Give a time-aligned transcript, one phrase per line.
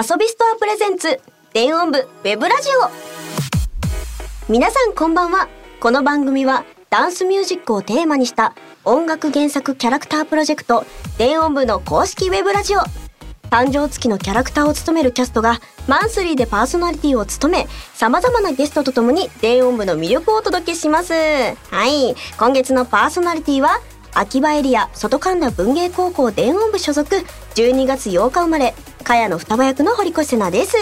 [0.00, 1.20] 遊びストアプレゼンツ
[1.52, 2.68] 電音部ウェブラジ
[4.46, 4.52] オ。
[4.52, 5.48] 皆さんこんばんは。
[5.80, 10.84] この番組はダンスミュージックをテーマにした音楽原作キャラクタープロジェクト
[11.18, 12.78] 電音部の公式ウェブラジオ。
[13.50, 15.58] 誕生月のキャラクターを務めるキャストが
[15.88, 21.12] マンスリーでパーソナリティを務め様々なゲストとともに電音部の魅力をお届けします。
[21.12, 21.54] は
[21.88, 22.14] い。
[22.38, 23.80] 今月のパーソナリティは
[24.14, 27.16] 秋葉エリア外神田文芸高校電音部所属
[27.54, 30.76] 12月8日生まれ茅野双葉役の堀越瀬奈です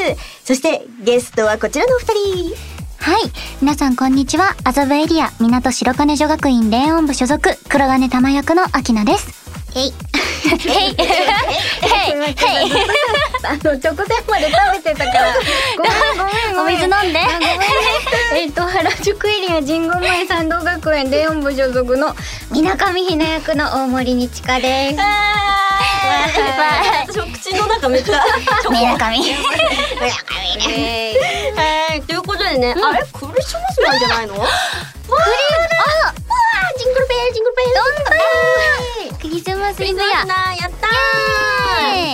[0.45, 3.21] そしてゲストはこちらのお二人はい。
[3.63, 4.57] 皆さんこんにちは。
[4.65, 9.46] 麻布エリア、港白金女学院電音部所属、黒金玉役の秋菜です。
[9.77, 9.83] へい。
[9.83, 9.93] へい。
[10.73, 10.93] へい。
[10.93, 12.73] へい。
[13.45, 15.35] あの直前まで食べてたから
[15.77, 17.21] ごめんごめんごめんお水飲んで。
[17.21, 22.15] あごめん えっと原宿エリア神宮前参道学園電音部所属の
[22.51, 24.97] 水上ひな役の大森にちかです
[27.09, 28.23] 私も口の中めっちゃ
[28.63, 28.97] チョコ水上。
[30.69, 34.35] えー、ということでね、あれクリスマスなんじゃないの？
[34.35, 34.47] クリ
[36.97, 37.63] グルベルジングルベ
[39.11, 40.25] ルクリスマスイブや。
[40.25, 40.89] だやった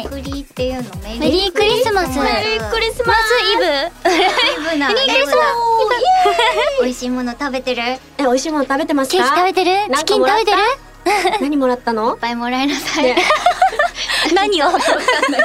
[0.08, 2.19] クリっていうのメメリークリスマス。
[2.19, 3.62] メリークリスママススイブ。
[3.62, 3.66] イ
[4.72, 4.88] ブな。
[4.88, 5.47] メリークリスマス
[6.83, 7.83] 美味しいもの食べてる？
[7.83, 9.19] いっえ美味しいもの食べてますか？
[9.19, 9.70] ケーキ食べてる？
[9.98, 10.58] チキン食べてる？
[11.41, 12.16] 何もらったの？
[12.16, 13.22] ぱいもらいなさい、ね。
[14.34, 14.66] 何を？
[14.66, 14.80] だ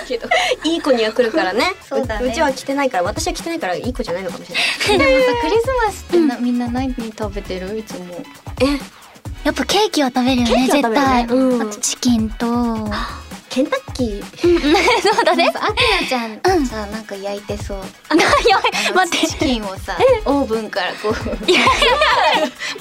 [0.08, 0.28] けど。
[0.64, 1.76] いい子には来るからね。
[1.88, 2.28] そうだね。
[2.28, 5.08] うちは来てないから私は来てないからいい子じゃないのかもしれない。
[5.12, 7.78] でもさクリスマスってな、みんな何食べてる？
[7.78, 8.16] いつも。
[8.62, 8.97] え
[9.44, 11.28] やっぱケーキは食べるよね、絶対。
[11.28, 11.62] ねうん。
[11.62, 12.46] あとチキンと。
[13.50, 14.24] ケンタッキー？
[15.02, 15.50] そうだね。
[15.56, 16.66] あきなちゃん、うん。
[16.68, 17.78] さなんか焼いてそう。
[18.94, 19.28] 待って。
[19.28, 19.36] チ。
[19.38, 21.14] キンをさオーブンからこう。
[21.50, 21.62] いや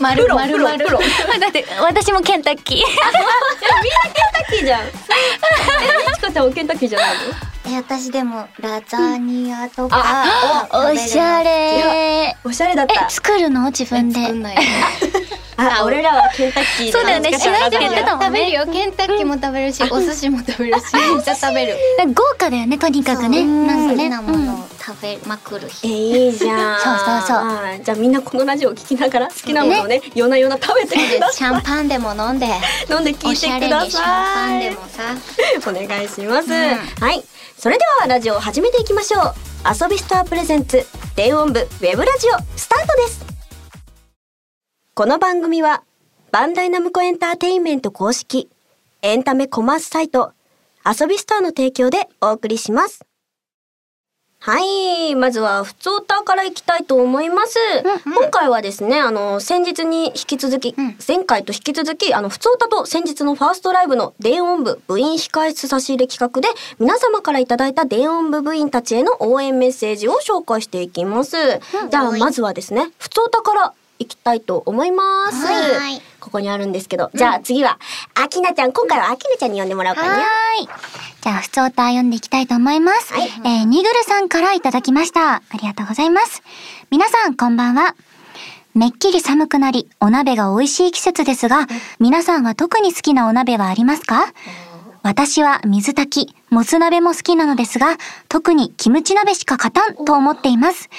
[0.00, 0.94] 丸丸丸だ
[1.48, 2.78] って私もケンタッキー。
[2.78, 2.88] ケン
[4.34, 4.80] タッキーじゃん。
[4.82, 4.86] え
[6.08, 7.72] みちかちゃんはケンタッキーじゃないの？
[7.72, 12.36] え私でもラザニアとか、あ食べるおしゃれ。
[12.44, 13.66] おしゃれだっえた作るの？
[13.70, 14.20] 自分で。
[15.56, 18.26] あ俺らはケンタッキーでそうだよねもしないで言ってたもんね。
[18.26, 18.66] 食べるよ。
[18.66, 21.76] ケンタッキーも食べるし、お寿司も食べるしめっちゃ食べる。
[22.14, 23.44] 豪華だよねとにかくね。
[23.44, 24.08] なんかね。
[24.08, 26.80] なものうんを食べまくるえ日、いいじゃん。
[26.80, 27.84] そうそうそう。
[27.84, 32.48] じゃあみんなこのラジオを聞きながら好きなものをね夜な夜な食べてくだシさャンパンでも飲んでい
[32.90, 33.90] 飲んで聞おいしてください。
[33.90, 35.70] シャンパンでもさ。
[35.70, 36.52] お願いします、ん。
[37.00, 37.24] はい。
[37.58, 39.34] それではラジオを始めていきましょう。
[39.68, 43.25] 遊びストアプレゼンツ電音部ウェブラジオスタートです
[44.98, 45.84] この番組は
[46.32, 48.48] バンダイナムコエンターテインメント公式
[49.02, 50.32] エンタメコマースサイト
[50.86, 53.04] 遊びストアの提供でお送りします
[54.38, 55.14] はい。
[55.14, 57.58] まずは、普通歌からいきたいと思います。
[58.04, 71.36] 今回はですね、あの、先日に引き続き、ん前回と引き続き、あの、普通歌と先日のファーストライブの電音部部員控室差し入れ企画で、皆様からいただいた電音部部員たちへの応援メッセージを紹介していきます。
[71.90, 75.44] じゃあ、まずはですね、普通歌からいきたいと思います。
[75.46, 77.78] はいはいここにあるんですけど、じゃあ次は、
[78.16, 80.14] あきなちゃん、今回はあきなちゃんに呼んでもらおうかはな。
[80.16, 80.18] ー
[80.64, 80.68] い。
[81.20, 83.12] じゃあ、普通歌読んでいきたいと思います。
[83.12, 85.36] はいえー、ニグルさんからいただきました。
[85.36, 86.42] ありがとうございます。
[86.90, 87.94] 皆さん、こんばんは。
[88.74, 91.68] めっきり寒くなり、お鍋が美味しい季節ですが、
[92.00, 94.24] 皆さんは特に好きなお鍋はありますか？
[95.06, 97.96] 私は水炊き、もつ鍋も好きなのですが、
[98.28, 100.90] 特にキムチ鍋しか勝たんと思っています。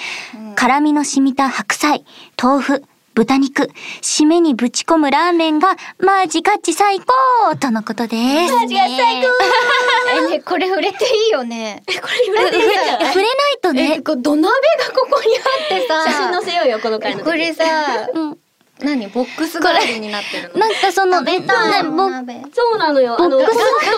[0.56, 2.06] 辛みの染みた白菜、
[2.42, 3.70] 豆腐、豚肉、
[4.00, 8.16] 締めにぶち込むラーメンが、マジガチ最高とのことで
[8.46, 8.54] す。
[8.54, 9.28] マジが最高
[10.26, 14.00] えねこれ触れていいよねこれ触れていい触れないとえね。
[14.00, 17.64] こう土鍋がここにあってさ写真載せようよ、この回の時これさ
[18.14, 18.38] うん。
[18.80, 19.08] 何？
[19.08, 20.60] ボックス代わりになってるの？
[20.60, 22.42] なんかその、食べたいねぼ鍋？
[22.52, 23.20] そうなのよ。
[23.20, 23.52] あの、ボック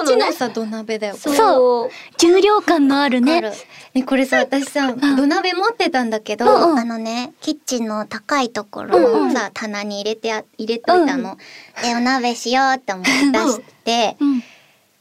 [0.07, 1.17] スのさ土鍋だよ。
[1.17, 1.91] そう。
[2.19, 3.41] 重量感のあるね。
[3.41, 3.53] ね
[3.95, 6.79] ねこれさ私さ土鍋持ってたんだけど、うんうん。
[6.79, 9.29] あのねキッチンの高いところうんうん。
[9.29, 11.37] のさ、棚に入れてあ入れといたの、
[11.83, 14.43] でお鍋しようって思って出して、うん。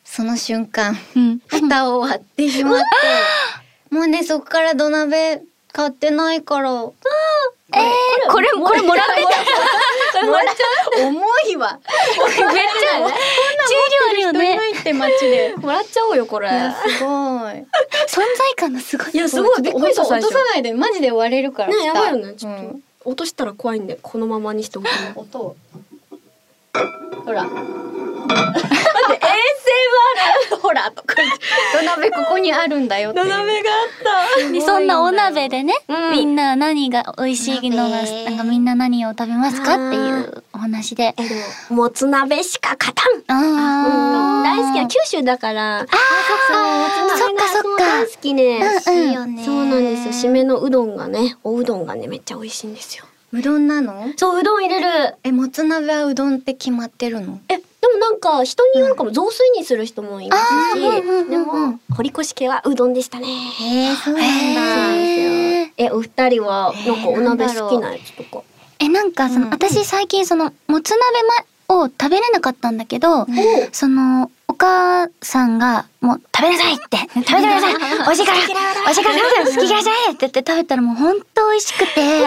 [0.04, 1.40] その瞬間うん。
[1.48, 2.80] 蓋を割ってしまっ
[3.90, 5.42] てもうねそこから土鍋
[5.72, 6.72] 買ってないから
[7.72, 10.26] えー、これ、これもらってた。
[10.26, 11.80] もらっちゃう重いわ
[12.20, 13.12] めっちゃ、重量
[14.10, 14.58] あるよね。
[14.80, 16.50] って街でもらっちゃおうよ、これ。
[16.50, 17.66] すごい存
[18.16, 19.12] 在感がすごい。
[19.14, 20.02] いや、すごいびっくりした。
[20.02, 22.34] 落とさないでマジで割れるからね、やばいよね。
[22.34, 25.12] ちょっとうん、落としたら怖いんで、このままにしておきます。
[25.16, 25.56] 音を
[27.26, 27.48] ほら
[29.50, 29.72] 待って、
[30.52, 31.16] え ASMR ほらとか
[31.74, 33.26] 土鍋ここにあるんだよっていう。
[33.26, 33.74] 土鍋があ
[34.42, 34.52] った。
[34.52, 36.12] でそんなお鍋でね、うん。
[36.12, 41.16] みんな何が美味しいのが、鍋なんかみんな何を食べますかっていうお話で。
[41.70, 43.24] ももつ鍋しか勝たん。
[44.44, 45.80] 大好きな九州だから。
[45.80, 47.84] あそっかそっか。
[47.84, 50.30] 大好きね、うん美味しいよねそうなんですよ。
[50.30, 53.06] 締めのうどんがねおうどんがねめっちゃ美味しいんですよ。
[53.32, 54.12] うどんなの？
[54.18, 55.16] そううどん入れる。
[55.24, 57.40] えもつ鍋はうどんって決まってるの？
[57.50, 57.64] えで
[57.94, 63.28] もなんか人によるかも雑炊にする人もいますし、でも堀越家はうどんでしたね。
[63.28, 68.44] へえそうなんへだーえお二人はなんかお鍋好きなやつとか？
[68.80, 71.00] え、なんかその、うん私最近その、もつ鍋
[71.68, 73.28] まを食べれなかったんだけど、お
[73.72, 77.74] その、お母さんが、もう、食べなさいって、 食べてください。
[78.04, 78.38] 美味しいから。
[78.40, 79.18] 美味しいから。
[79.20, 82.20] 食べて好き嫌いじゃないって言って食べたらもうほんと美味しくて、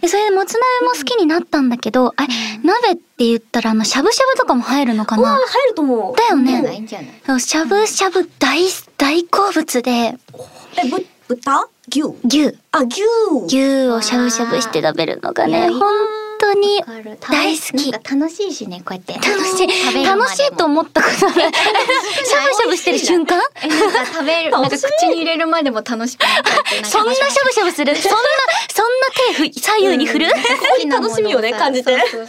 [0.00, 2.28] で、それでもつ鍋も好きになったんだけど、あれ、
[2.64, 5.28] 鍋って言ったらあの、しゃぶしゃぶとかも入るのかな？
[5.30, 5.38] 入
[5.68, 6.16] ると思う。
[6.16, 6.84] だよね。
[7.24, 8.60] そうしゃぶしゃぶ大、
[8.98, 11.68] 大好物で、えぶ豚？
[11.88, 12.02] 牛？
[12.24, 13.02] 牛、あ牛。
[13.46, 15.78] 牛をしゃぶしゃぶして食べるのがね、いやいいな。
[15.78, 15.94] 本
[16.42, 16.82] 当に
[17.30, 17.90] 大好き。
[17.92, 19.14] なんか楽しいしねこうやって。
[19.14, 20.04] 楽しい。
[20.04, 21.34] 楽しいと思ったことない。
[21.34, 23.40] しゃぶしゃぶしてる瞬間？
[23.62, 26.24] えなんか食べる なんか口に入れるまでも楽しく
[26.84, 27.94] そんなしゃぶしゃぶする？
[27.96, 28.18] そんな
[28.74, 30.26] そんな手ふ左右に振る、
[30.90, 31.96] 楽しみをね感じて。
[31.98, 32.26] そうそう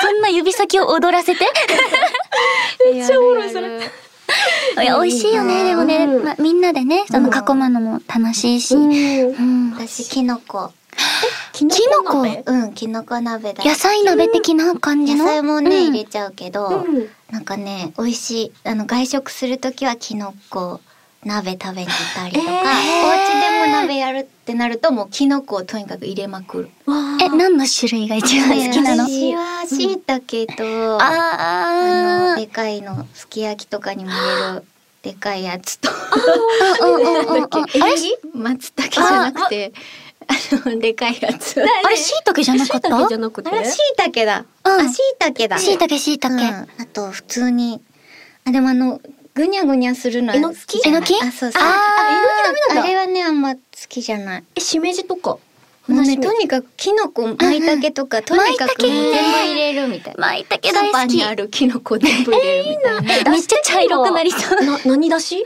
[0.00, 1.46] そんな指先を踊らせて？
[2.92, 3.68] めっちゃおもろいそれ。
[4.82, 6.24] いや美味しいよねでもね、うん。
[6.24, 8.90] ま、みんなでねその囲むのも楽しいし、うん。
[8.90, 9.32] う
[9.70, 9.70] ん。
[9.74, 10.72] 私キノコ
[11.52, 12.42] ききのこ鍋？
[12.46, 15.24] うんキノコ鍋だ野菜鍋的な感じの？
[15.24, 15.92] 野菜もね、うん。
[15.92, 17.08] 入れちゃうけど、うん。
[17.30, 20.80] なんかね美味しいあの外食するときはキノコ
[21.24, 22.56] 鍋食べに行ったりとか、えー。
[22.56, 26.70] お家でも鍋やるってなるともうキノコをとにかく入れまくる。
[26.86, 34.64] わえ何の種類が一番好きなの、私は椎茸と、ああのでかいのすき焼きとかにも入れる
[35.02, 35.88] でかいやつと。
[35.88, 35.94] あ
[37.34, 37.40] れ？
[38.34, 39.72] 松茸じゃなくて
[40.28, 41.60] あのでかいやつ。
[41.60, 42.88] ああれ椎茸じゃなかった？
[42.88, 43.50] 椎茸じゃなくて？
[43.50, 44.44] れ椎茸だ。
[44.64, 44.86] うん。
[44.86, 45.58] あ椎茸だ。
[45.58, 46.42] 椎茸椎茸、うん。
[46.42, 47.80] あと普通に
[48.44, 49.00] あでもあの
[49.34, 50.60] ぐにゃぐにゃするのはえのき？
[50.60, 51.22] 好きじゃないえのき？
[51.22, 51.62] あそうそう。
[51.62, 52.80] あー。
[52.80, 54.44] あれはねあんま好きじゃない。
[54.54, 55.38] えしめじとか？
[55.86, 60.28] もうねとにかくキノコ舞茸とか、とにかく全部入れるみたいな。
[60.28, 64.64] 舞茸スーパー大好きにあるキノコ全部入れるみたいな、めっちゃ茶色くなりそう。
[64.64, 65.44] な何だし？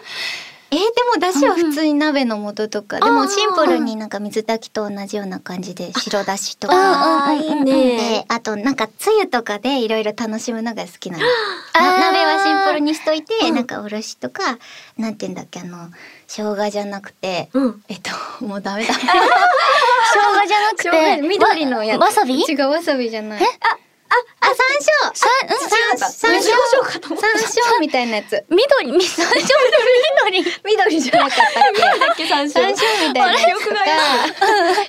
[0.70, 0.84] えーで
[1.14, 11.24] もだしは普通に鍋の素とか、でもあーシンプルになんか水炊きと同じような感じで白だしとうんうんかあーいいでねあとなんかつゆとかでいろいろ楽しむのが好きなの。
[11.74, 13.54] 鍋はシンプルにしといて、うん。
[13.54, 14.58] なんかおろしとか
[14.98, 15.88] なんて言うんだっけあの
[16.26, 17.82] 生姜じゃなくてうん。
[17.88, 18.00] えっ
[18.38, 18.92] ともうダメだ。
[18.92, 19.06] 生姜
[20.46, 22.00] じゃなくて 緑のやつ。
[22.00, 22.34] わわさび？
[22.42, 23.42] 違うわさびじゃない。
[23.42, 23.46] あ
[24.10, 25.14] ああ山椒。
[25.14, 26.44] さうん山山椒
[27.16, 27.32] 山
[27.76, 31.00] 椒みたいなやつ緑み山椒緑緑緑。
[31.00, 31.46] じゃなかったっ
[31.76, 31.82] け？
[31.82, 32.48] だっけ山椒。
[32.52, 33.74] 山椒みたいなやつが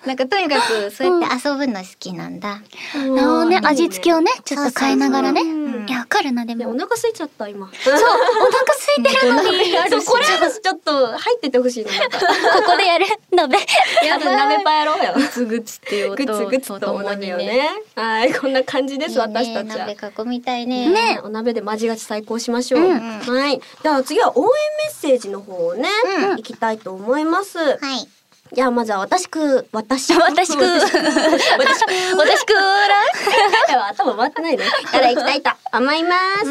[0.05, 2.61] なんかとにかくそうやって遊ぶの好きなんだ、
[2.95, 5.41] なるほどね味付けをねちょっと変えながらね
[5.89, 6.59] いやわかるなでも。
[6.59, 7.67] ねお腹空いちゃった今。
[7.83, 9.73] そうお腹空いてるのに。
[9.89, 13.05] そうこれ私ちょっと入っててほしいのなここでやる？
[13.31, 13.57] 鍋。
[14.05, 14.63] やだ鍋。
[14.63, 15.13] パやろうよ。
[15.15, 17.71] グツグツっていうグツグツとお鍋をね。
[17.95, 19.87] はいこんな感じです私たちは。
[19.87, 20.89] 鍋囲みたいね。
[20.89, 22.81] ね、お鍋でマジ勝ち最高しましょう。
[22.81, 22.99] うん。
[22.99, 23.59] はい。
[23.81, 24.53] では次は応援メ
[24.91, 26.37] ッセージの方をね、うん。
[26.37, 27.57] 行きたいと思います。
[27.57, 28.07] はい
[28.53, 31.83] じゃあまずは私く、私く、 私く私く
[32.17, 34.65] 私くら 頭回ってないね。
[34.91, 36.49] から行きたいと思います。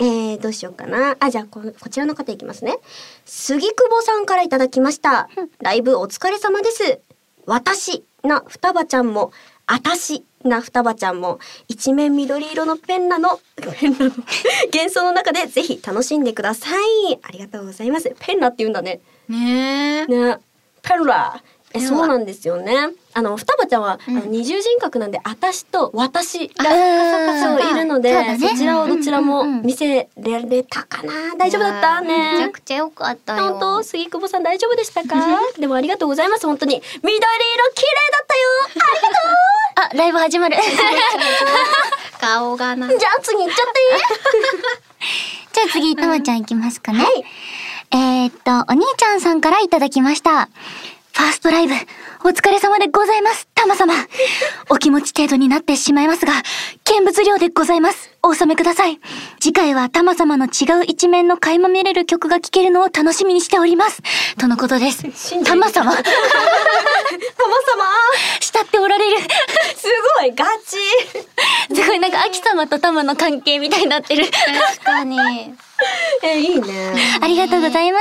[0.00, 1.16] えー、どうしようかな。
[1.18, 2.78] あ、じゃあこ、こちらの方いきますね。
[3.24, 5.28] 杉久保さんからいただきました。
[5.60, 7.00] ライブお疲れ様です。
[7.46, 9.32] 私な双葉ちゃんも、
[9.66, 11.38] あたしな双葉ちゃんも、
[11.68, 13.40] 一面緑色のペンナの、
[13.80, 14.12] ペンナの
[14.72, 16.68] 幻想の中でぜひ楽しんでくださ
[17.10, 17.18] い。
[17.22, 18.14] ありがとうございます。
[18.20, 19.00] ペンナって言うんだね。
[19.28, 20.38] ねえね、
[20.88, 21.40] ペンラ
[21.86, 22.08] そう。
[22.08, 22.74] なんですよね。
[23.12, 24.16] あの双葉ちゃんは、うん。
[24.16, 28.38] あの二重人格なんで、あたしと私があそういるので、ね。
[28.40, 29.58] そちらをどちらもうんうん。
[29.58, 31.12] うん見せられたかな。
[31.36, 32.00] 大丈夫だった？
[32.02, 32.52] いやーめちゃね。
[32.52, 33.50] くちゃ良かったよ。
[33.52, 33.82] 本当？
[33.82, 35.14] 杉久保さん大丈夫でしたか？
[35.58, 36.76] でもありがとうございます本当に。
[37.02, 37.22] 緑色
[37.74, 38.48] 綺麗だったよ。
[39.76, 40.56] ありがとあライブ始まる。
[42.20, 42.86] 顔がな。
[42.86, 43.80] うじゃあ次行っちゃって
[45.52, 47.24] じゃあ次たまちゃんいきますかね、はい
[47.90, 50.46] えー、っとお兄ちゃんさんからいただきました。
[51.12, 51.74] ファーストライブ
[52.24, 53.48] お疲れ様でございます。
[53.68, 53.92] たま様
[54.70, 56.32] お気持ち程度になってしまいますが
[56.84, 58.16] 見物料でございます。
[58.22, 58.98] お納めください。
[59.40, 64.02] 次回はタマ様の違う一面の垣間見れる曲が聴けるのを楽しみにしております。
[64.38, 65.02] とのことです。
[65.44, 66.02] タマ様、たまさ
[67.76, 67.84] ま
[68.40, 69.20] 慕っておられる。
[69.20, 69.26] す
[70.18, 70.78] ごいガチ
[71.74, 74.24] すごいなんか秋様とタマの関係みたいになってる。
[74.30, 75.18] 確かに。
[76.22, 76.94] え、いいね。
[77.20, 77.98] ありがとうございま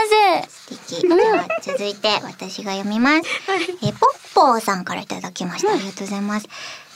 [0.48, 0.68] す。
[0.70, 1.08] 素敵。
[1.08, 3.30] では続いて私が読みます。
[3.84, 5.74] えー、ポッポーさんからいただきました。
[5.74, 6.48] ありがとうございます。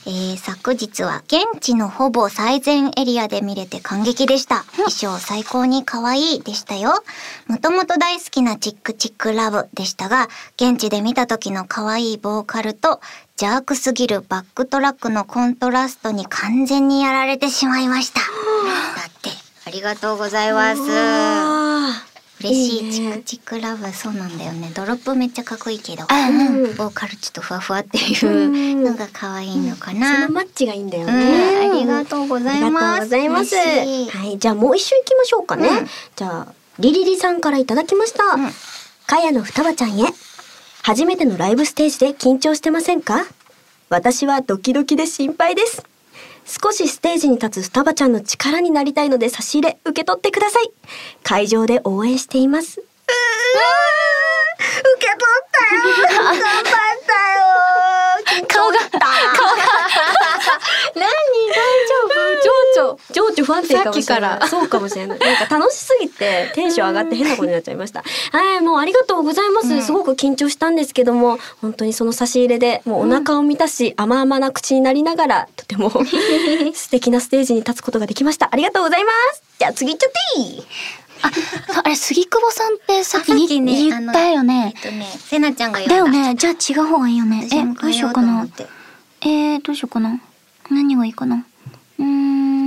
[0.04, 4.64] えー、昨日は現地のほぼ最前エリアで見れて感激でした。
[4.72, 7.04] 衣装最高に可愛いでしたよ。
[7.46, 13.00] もともと大好きなチックチックラブでしたが、現地で見た時の可愛いボーカルと
[13.40, 18.20] 邪悪すぎるバックトラックのコントラストに完全にやられてしまいました。
[18.20, 18.26] だ
[19.06, 19.30] って、
[19.66, 22.11] ありがとうございます。
[22.44, 31.70] あ嬉しいチクチクラブそうなんだよねドロップめっちゃかっこいいけどあうんボーカルちょっとふわふわっていううんのが可愛いのかーな、そのマッチがいいんだようんね。
[31.70, 33.54] ありがとうございますありがとうございます。
[33.54, 35.68] 嬉しいはい、じゃあもう一周行きましょうかね。
[35.68, 38.36] うんじゃあ、リリリさんからいただきました。
[38.36, 38.50] ん
[39.06, 40.04] かやの双葉ちゃんへ。
[40.82, 43.24] 初めてのライブステージで緊張してませんか？
[43.88, 45.84] 私はドキドキで心配です。
[46.44, 50.70] 少しステージに立つ双葉ちゃんの力になりたいので差し入れ受け取ってください。
[51.22, 52.80] 会場で応援しています。
[52.80, 52.86] 受
[55.00, 55.82] け取ったよ。
[56.08, 58.46] 頑張ったよ。
[58.48, 59.06] 顔が、顔が。
[60.94, 61.04] 何？
[61.04, 61.54] 大
[61.88, 62.41] 丈夫？
[62.74, 68.02] 情緒情緒不安定かもしれさっきからないそうかもしれないなんか楽しすぎてテンション上がって変なことになっちゃいました
[68.32, 75.90] はいもうありがとうございます、うんすごく緊張したんですけども本当にその差し入れでもうお腹を満たし、甘々な口になりながらとても
[76.74, 80.62] 素敵なステージに立つことができましたありがとうございますじゃあ次行っちゃっていい？
[81.84, 84.78] あれ、杉久保さんってさっきにあさっきね言ったよねえ。
[84.78, 86.34] っとねせなちゃんがだだよね。
[86.34, 87.48] じゃあ違う方がいいよね。
[87.52, 88.66] え、どうしようかな変えようと思っ。
[88.66, 88.66] て
[89.20, 90.20] えー、どうしようかな。
[90.70, 91.44] 何がいいかな。
[91.98, 92.61] うーん。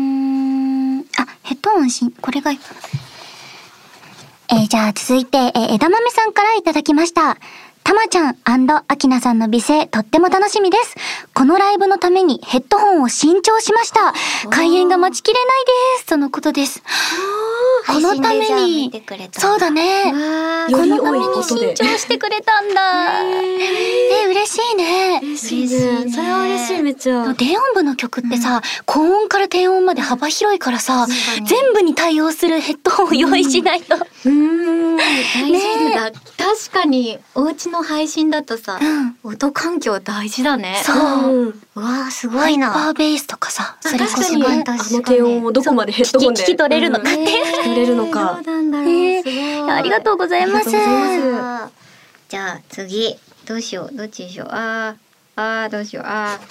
[1.45, 2.59] あ、ヘッドホンし、これがいい。
[4.47, 7.37] えーじゃあ続いて、えー枝豆さんからいただきました。
[7.83, 8.37] たまちゃん
[8.87, 10.95] アキナさんの美声、とっても楽しみです。
[11.35, 14.13] このライブのためにヘッドホンを新調しました。
[14.49, 15.65] 開演が待ちきれない
[15.99, 16.05] です。
[16.07, 16.81] とのことです。
[17.87, 18.89] このために。
[18.91, 20.13] てくれたんだそうだね。
[20.71, 23.21] このために新調してくれたんだ。
[23.23, 25.19] え、嬉しいね。
[25.23, 26.11] 嬉しいね。
[26.11, 27.33] それは嬉しいめっちゃ。
[27.33, 31.05] 電音部の曲ってさ、高音から低音まで幅広いからさ、
[31.45, 33.95] 全部に対応するヘッドホンを用意しないと。
[33.95, 34.97] うーん。
[34.97, 38.79] 大事だ、確かにお家の配信だとさ、
[39.23, 40.81] 音環境大事だね。
[40.83, 41.53] そう。
[41.75, 44.63] わーすごハイいなパーベースとかさ、それこそ確かに。
[44.65, 46.41] あの低音をどこまでヘッドホンで。
[46.41, 47.19] 聞き聞き取れるのかって。
[47.19, 49.71] うん聞き取れるのかどうなんだねすごい。
[49.71, 50.69] ありがとうございます。
[50.69, 51.73] ありがとうございます。
[52.29, 53.15] じゃあ次
[53.45, 53.95] どうしよう？
[53.95, 54.47] どっちにしよう？
[54.51, 56.05] あーあーどうしよう？
[56.07, 56.45] あー。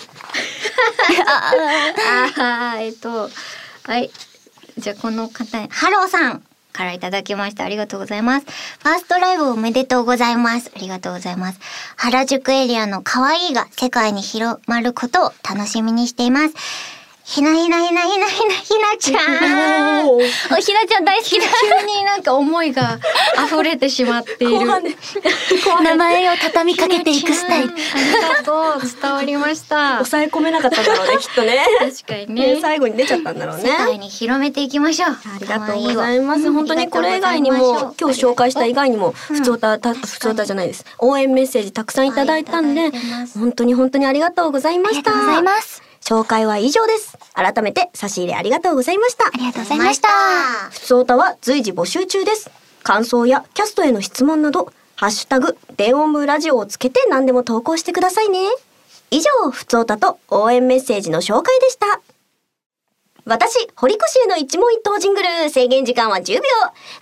[2.41, 3.29] あーえっと
[3.85, 4.11] はい。
[4.79, 7.65] じゃあこの方ハローさんからいただきました。
[7.65, 8.47] ありがとうございます。
[8.47, 10.73] ファーストライブおめでとうございます。
[10.75, 11.61] ありがとうございます。
[11.97, 16.55] 原宿エリアの可愛いが世界に広まることを楽しみにしています
[17.27, 20.27] ひなひなひなひなひなひなちゃんおひ
[20.75, 21.47] なちゃん大好きだ。
[21.81, 22.99] 急になんか思いが
[23.47, 24.67] 溢れてしまっている。
[25.83, 27.73] 名前を畳みかけていくスタイル。
[27.73, 29.95] ありがとう、伝わりました。
[29.95, 32.61] 抑え込めなかったんだろうねきっとね確かにねね。
[32.61, 35.11] 最後に出ちゃったんだろうね世界に広めていきましょう。
[35.11, 36.53] ありがとうございます。
[36.53, 40.85] 本当にこれ以外にも、今日紹介した以外にも、うんふつおた、たふつおたじゃないです。
[40.99, 42.93] 応援メッセージたくさんいただいたんで
[43.35, 45.11] 本当に本当にありがとうございました。
[45.11, 45.83] ありがとうございます。
[46.05, 47.17] 紹介は以上です。
[47.33, 49.31] 改めて差し入れありがとうございましたあ。
[49.39, 50.09] りがとうございました。
[50.71, 52.51] 普通歌は随時募集中です。
[52.83, 58.39] 感想やキャストへの質問など、ハッシュタグ、電音部ラジオをつけて何でも投稿してくださいね。
[59.11, 62.03] 以上、普通歌と応援メッセージの紹介でした。
[63.25, 66.41] 私、堀越への一問一答ジングル、制限時間は10秒。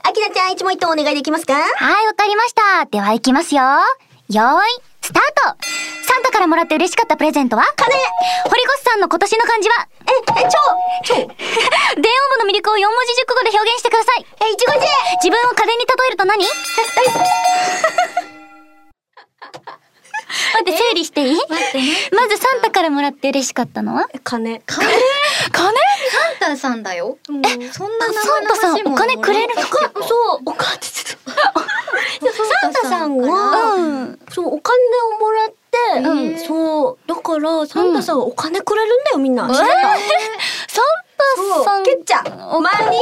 [0.05, 1.55] あきなちゃん、一問一答お願いできますか？
[1.55, 1.61] は
[2.05, 2.87] い、わかりました。
[2.87, 3.63] では行きますよ。
[3.63, 5.67] よーい、スタート。
[6.07, 7.65] サンタからもらって嬉しかったプレゼントは？
[7.77, 7.95] 金。
[8.49, 9.89] 堀越さんの今年の漢字は？
[10.07, 10.49] え、え、
[11.05, 11.31] 超超 電音
[12.39, 14.27] 部の魅力を4文字熟語で表現してください。
[14.49, 14.87] え、いちご一会
[15.23, 16.45] 自分を家電に例えると何？
[20.55, 21.37] 待って、整理していい？
[21.49, 21.85] 待ってね。
[22.13, 24.09] まずサンタからもらって嬉しかったのは？
[24.25, 24.61] 金。
[24.67, 24.87] 金？
[25.51, 25.73] 金？
[25.73, 25.73] サン
[26.41, 27.19] タさんだよ。
[27.29, 27.33] え、
[27.73, 29.63] そんなあサンタさんお金くれるの？
[29.63, 30.75] か、そう、お金。
[30.77, 31.12] って。
[32.63, 34.19] サンタさんは、うん。
[34.31, 34.77] そう、お金
[35.17, 35.55] をもらって、
[36.09, 39.49] うんそう、だから、サンタさんはお金くれるんだよ、みんな。
[39.49, 39.65] 知ってた？
[39.67, 40.85] サン
[41.65, 41.83] タさん。
[41.85, 42.99] ケッチャお前に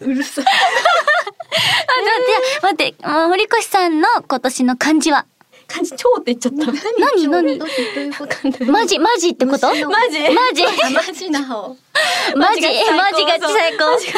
[0.12, 0.44] うるさい。
[0.44, 0.48] あ、
[2.04, 2.12] じゃ
[2.60, 2.94] あ、待って、
[3.28, 5.26] 堀越さんの今年の漢字は？
[5.72, 6.66] 感じ超って言っちゃった。
[6.98, 8.64] 何何どういうこと？
[8.72, 9.68] マジマジってこと？
[9.68, 9.84] マジ？
[9.84, 9.90] マ
[10.54, 10.62] ジ？
[10.64, 11.76] マジマジな方。
[12.36, 13.98] マジえマジがが最高。
[13.98, 14.12] じゃ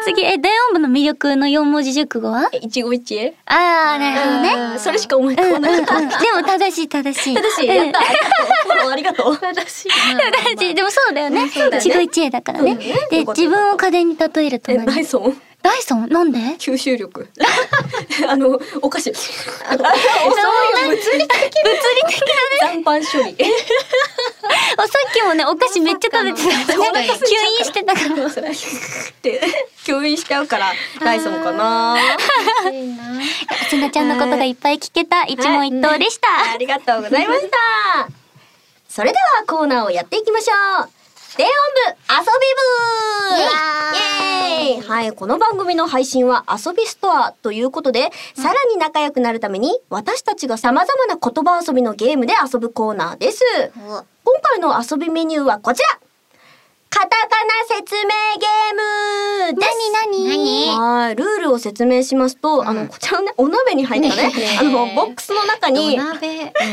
[0.00, 2.48] あ次、え、電音部の魅力の四文字熟語は？
[2.52, 3.34] え一期一会？
[3.46, 4.72] あー、なるほどね。
[4.72, 5.98] うんそれしか思い浮かばなかった。
[5.98, 7.34] うん、でも正しい正しい。
[7.34, 7.66] 正しい。
[7.66, 8.00] やった。
[8.00, 8.64] ありがとう。
[8.64, 9.38] フォローありがとう。
[9.38, 9.88] 正しい。
[9.90, 10.74] 正しい。
[10.74, 11.46] でもそうだよね。
[11.46, 12.76] 一期一会だからね。
[13.10, 15.40] で、自分を家電に例えるとえ、何ダイソン？
[15.62, 16.08] ダイソン？
[16.08, 16.38] なんで？
[16.58, 17.28] 吸収力。
[18.26, 19.12] あの、お菓子。
[19.68, 21.54] あの、物理的。
[21.62, 22.22] 物理的
[22.60, 23.36] 残飯処理。
[24.76, 26.48] あ、 さっきもね、お菓子めっちゃ食べてた。
[26.48, 26.78] 吸
[27.58, 28.06] 引してたから。
[28.06, 28.34] っ
[29.22, 29.40] て、
[29.84, 31.98] 吸引しちゃうから、ダイソンかな。
[32.72, 33.04] いいな。
[33.90, 36.52] ちゃんのことがいっぱい聞けた一問一答でした。
[36.52, 38.08] ありがとうございました。
[38.88, 40.99] それではコーナーをやっていきましょう。
[41.36, 42.50] 電音部遊び
[43.36, 43.40] 部
[44.72, 44.88] イエーイ。
[44.88, 53.44] はい、この番組の配信は遊びストアということで、さらに仲良くなるために私たちが様々な言葉遊びのゲームで遊ぶコーナーです。
[53.76, 54.04] 今
[54.42, 56.00] 回の遊びメニューはこちら
[56.90, 59.72] カタカナ説明ゲームです。
[60.04, 60.76] 何何？
[60.76, 65.98] はい、ルールを説明しますと、あの、こちらのね、お鍋に入ったね、あの、ボックスの中に。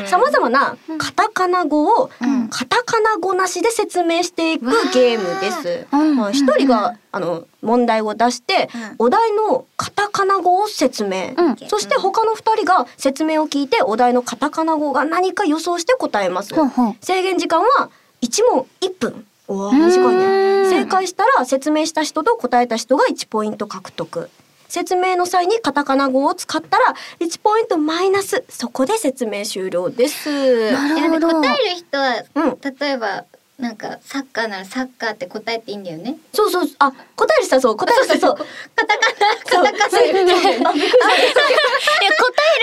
[0.07, 2.49] さまざまなカタカナ語をうん。
[2.49, 5.87] カタカナ語なしで説明していくゲームです。
[5.91, 6.15] うん。
[6.15, 8.69] まあ一人があの問題を出して
[8.99, 9.05] うん。
[9.05, 11.35] お題のカタカナ語を説明。
[11.37, 11.55] うん。
[11.67, 16.55] そして他の二人が説明を聞いてお題のカタカナ語が何か予想して答えます。
[17.01, 17.89] 制限時間は
[18.23, 19.25] 1問1分。
[19.47, 20.25] おー短いね。
[20.25, 24.29] うん正解したら説明した人と答えた人が1ポイント獲得。
[24.67, 28.43] 説明の際にカタカナ語を使ったら1ポイントマイナス。
[28.49, 30.71] そこで説明終了です。
[30.73, 31.29] なるほど。
[31.41, 32.57] 答える人は、うん。
[32.79, 33.23] 例えば、
[33.57, 36.17] なんか、サッカーならサッカーって答えていいんだよね。
[36.33, 36.69] そうそう。
[36.79, 37.77] あ、答える人はそう。
[37.77, 38.47] 答える人はそう。
[38.75, 40.03] カタカナ、カタカナ。
[40.03, 40.75] いや、答える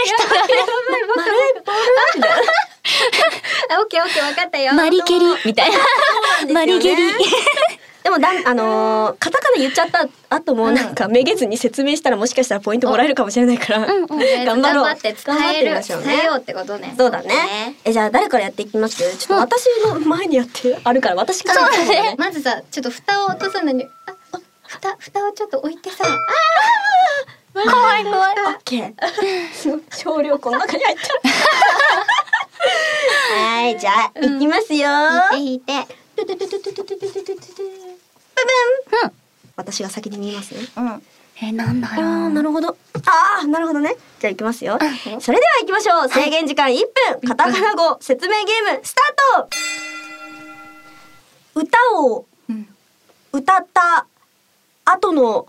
[0.05, 0.37] 人が
[2.23, 2.74] あ、
[3.81, 4.73] オッケーオッケー、わかったよ。
[4.75, 5.79] マリケリみたいな。
[6.53, 7.03] マリゲリ。
[8.03, 14.07] でもだんあのーカタカナ言っちゃった後もなんかめげずに説明したらもしかしたらポイントもらえるかもしれないから、うんう
[14.45, 16.95] 頑張ろう頑張って伝える、みましょうね伝えようってことね。
[16.99, 17.77] そうだね。
[17.85, 18.97] えじゃあ誰からやっていきます？
[19.17, 23.89] ちょっと私の前にやってあるから私からやってみようねまずさ、ちょっと蓋を落とさないに、あ、
[24.33, 26.05] あ蓋、蓋をちょっと置いてさ。
[27.55, 28.35] 怖い怖い。
[28.49, 28.93] オッケー。
[29.97, 31.19] 少量この中に入っちゃう。
[33.37, 34.89] はい、じゃあ、いきますよ。
[35.37, 35.97] 引いて引いて。
[36.17, 36.25] ブ
[38.91, 39.13] ブン。
[39.57, 40.61] 私が先に見ますね。
[40.77, 41.03] うん。
[41.43, 42.31] え、なんだあろあ、う。
[42.31, 42.69] なるほど。
[43.07, 43.97] ああ、なるほどね。
[44.21, 44.79] じゃあ行きますよ。
[45.21, 46.09] それでは行きましょう。
[46.09, 46.79] 制限時間1
[47.21, 47.29] 分。
[47.29, 49.49] カタカナ語説明ゲームスタート
[51.61, 52.69] 歌をうん
[53.33, 54.07] 歌った
[54.85, 55.47] 後の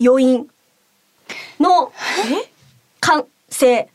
[0.00, 0.48] 余韻
[1.60, 1.92] の
[3.00, 3.88] 完成。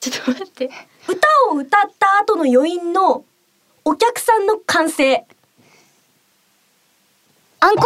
[0.00, 0.70] ちょっと待って。
[1.08, 3.24] 歌を歌った後の余韻の
[3.84, 5.24] お客さんの完成。
[7.60, 7.82] アンコ、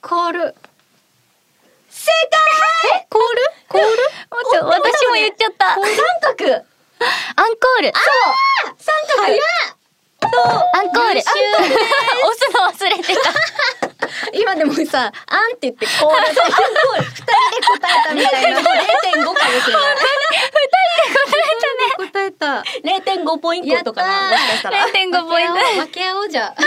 [0.00, 0.54] コール。
[1.88, 2.10] 正
[2.90, 3.26] 解コール？
[3.68, 3.88] コール？
[3.88, 3.96] 待
[4.56, 5.74] って、私も言っちゃった。
[5.74, 5.82] 三
[6.36, 7.92] 角アンコール。
[8.78, 9.38] 三角
[10.24, 10.42] そう
[10.74, 11.20] アンコール。
[11.20, 11.30] 押す
[12.52, 13.30] の忘れてた。
[14.32, 18.58] 今でもさ、あんって言ってコール で、二人で答えたみたいな。
[18.60, 19.96] 0.5かもしれない。
[19.96, 20.23] 答え
[22.62, 23.10] た。
[23.12, 24.86] 0.5ポイントとかな、もしかしたら。
[24.86, 25.54] 0.5ポイント。
[25.54, 26.54] 分け合おうじゃあ。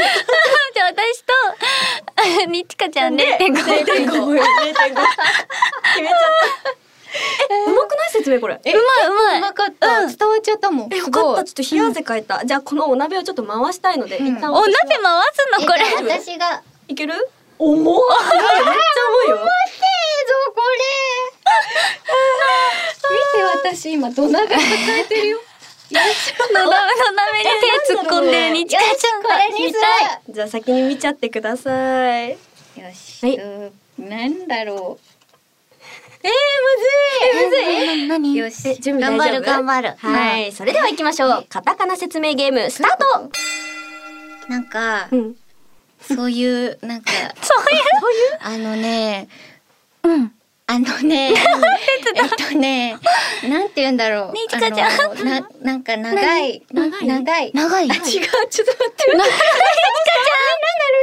[0.73, 3.37] じゃあ私と、 にちかちゃん0.5。
[3.37, 4.13] 0.5ポイント。
[4.15, 4.25] 0.5。
[4.25, 5.03] 決めちゃっ
[6.63, 6.69] た。
[7.49, 8.59] え、うまくない説明これ？
[8.65, 9.37] え、うまいうまい。
[9.39, 10.01] うまかった。
[10.01, 10.89] うん伝わっちゃったもん。
[10.89, 11.43] よかった。
[11.45, 12.45] ちょっと冷や汗かいた。
[12.45, 15.85] じゃあこのお鍋をちょっと回したいので、うん一旦お鍋回すのこれ。
[16.17, 16.61] 私が。
[16.89, 17.13] いける？
[17.59, 18.37] 重っめっちゃ
[19.09, 19.37] 重いよ。
[19.37, 19.43] ぞ
[20.53, 20.67] これ。
[23.09, 25.39] 見て私今土鍋抱えてるよ。
[25.91, 27.43] の鍋の鍋に
[27.87, 29.79] 手突っ込んでるにちかちゃんこれにす
[30.27, 30.33] る。
[30.33, 32.31] じゃあ先に見ちゃってください。
[32.31, 32.37] よ
[32.93, 33.25] し。
[33.25, 33.71] はいうん
[34.09, 34.99] なんだろ
[36.23, 36.31] えー、
[37.41, 37.75] むずい。
[37.75, 38.07] むずい？
[38.07, 38.37] な何う。
[38.37, 38.67] よし。
[38.69, 39.41] え準備大丈夫？
[39.41, 39.95] 頑張る頑張る。
[39.97, 40.51] はい。
[40.51, 41.45] それでは行きましょう。
[41.49, 43.31] カタカナ説明ゲーム、スタート
[44.49, 45.35] なんかう、ん。
[46.01, 47.77] そういう、なんか、 そうい
[48.35, 48.39] う？
[48.41, 49.27] あのね、
[50.03, 50.31] うん。
[50.69, 52.97] あのね、 えっとね、
[53.43, 54.33] なんて言うんだろう。
[54.33, 56.61] ねちかちゃんな、なんか長い。
[56.73, 57.07] 長い？
[57.07, 57.51] 長い。
[57.53, 57.87] 長い？
[57.87, 59.11] 違う、ちょっと待って。
[59.13, 59.33] なんだろう、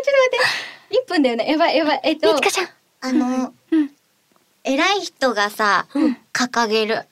[0.04, 0.48] ちょっと待っ
[0.90, 0.96] て。
[0.96, 1.50] 一分だよね。
[1.50, 2.00] やばい、やばい。
[2.04, 2.68] えっとにち、かちゃん。
[3.00, 3.90] あの、うん
[4.66, 5.86] 偉い人がさ、
[6.32, 7.02] 掲げる。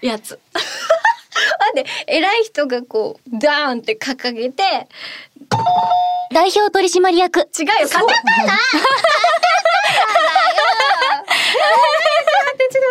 [0.00, 0.38] やつ。
[0.54, 4.88] 待って、偉い人がこう、ダーンって掲げて、
[6.32, 7.40] 代表取締役。
[7.40, 8.58] 違うよ、カタカナ
[11.50, 12.84] 待って、ちょっ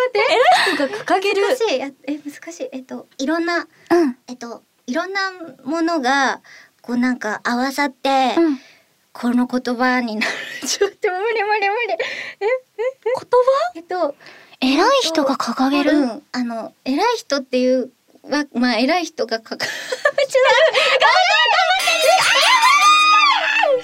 [0.75, 1.05] と待って。
[1.05, 1.47] が掲げる。
[1.47, 1.79] 難しい。
[1.79, 2.69] やえ、難しい。
[2.71, 4.17] えっと、いろんな、うん。
[4.27, 5.31] えっと、いろんな
[5.63, 6.41] ものが、
[6.81, 8.59] こうなんか合わさって、うん。
[9.11, 10.31] この言葉になる。
[10.67, 11.93] ちょっと無理無理無理。
[11.93, 11.97] え、
[12.39, 12.49] 言
[13.75, 14.15] えっと、
[14.61, 15.91] 偉い人が掲げる？
[15.91, 17.91] うん、あの、偉い人っていう、
[18.23, 19.65] は、まあ、偉い人がかか、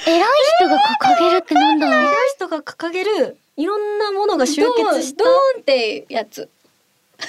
[0.06, 0.22] 偉い
[0.58, 1.88] 人が掲げるってなんだ？
[1.88, 1.94] 葉。
[1.94, 5.24] 偉い人が掲げる、いろんなものが集結した。
[5.24, 6.50] ドーンってやつ。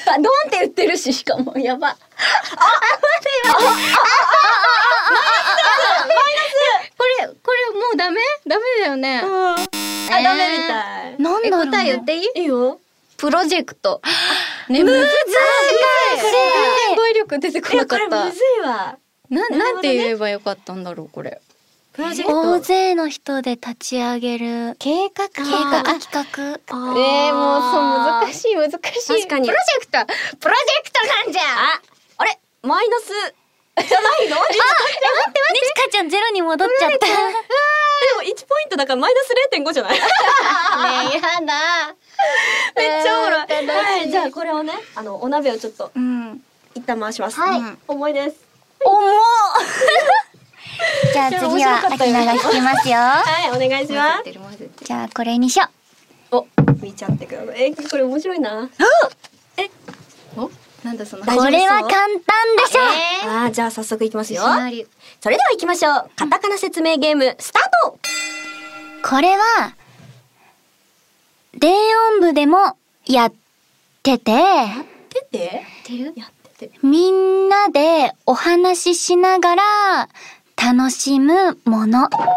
[0.08, 1.88] あ、ドーンって言ってるし、しかも、やば。
[1.88, 3.54] あ、待ってよ。
[6.98, 9.22] これ、これもうダメダメだよね。
[9.24, 9.56] うん
[10.08, 11.16] あ、ダメみたい。
[11.18, 11.58] なんえ、だ。
[11.64, 12.80] 答え言っていいいいよ。
[13.16, 14.00] プロジェクト。
[14.68, 15.00] ね、むずい。
[16.96, 18.38] 語彙力出てこなかったこれむず。
[18.38, 18.98] いわ。
[19.30, 21.40] な、なるほどねなんて言えばよかったんだろう、これ。
[21.96, 22.60] プロジェク大ト。
[22.60, 26.20] 勢の人で立ち上げる計画計画あ企画。
[26.20, 27.80] あえー、もうそう
[28.20, 28.78] 難しい難しい。
[29.24, 31.80] 確かにプロジェクトプロジェクトなんじゃあ、
[32.18, 32.38] あれ？
[32.62, 33.06] マイナス
[33.88, 34.36] じゃないの？
[34.36, 36.98] あ、ねちかちゃんゼロに戻っちゃった。
[36.98, 37.12] で
[38.16, 39.96] も1ポイントだからマイナス0.5じゃない？
[39.98, 40.00] ね
[41.14, 41.94] え、やだ。
[42.76, 43.46] めっちゃおもろい。
[43.48, 46.42] えーはい、じゃあこれをね、あの、お鍋をちょっとうん。
[46.74, 47.40] 一旦回します。
[47.40, 48.36] はい重いです。
[48.84, 49.12] 重っ
[51.12, 52.96] じゃあ次は面白かアキったよナが引きますよ。
[52.98, 53.22] は
[53.54, 54.84] い、お願いします。
[54.84, 55.68] じゃあこれにしよ
[56.32, 56.36] う。
[56.36, 56.46] お、
[56.82, 57.62] 見ちゃってください。
[57.62, 58.68] え、これ面白いな。
[60.36, 60.50] お
[60.84, 62.84] なんだそのこれは簡単でしょう。
[63.24, 64.42] えあー、じゃあ早速いきますよ。
[65.20, 66.10] それでは行きましょう。
[66.14, 67.98] カタカナ説明ゲーム、スタート
[69.02, 69.74] これは、
[71.54, 71.72] 電
[72.14, 73.32] 音部でもやっ
[74.02, 74.32] てて、
[75.08, 76.78] ててオてるやってて？
[76.82, 80.08] みんなでお話ししながら
[80.56, 82.08] 楽しむもの。
[82.08, 82.28] 企画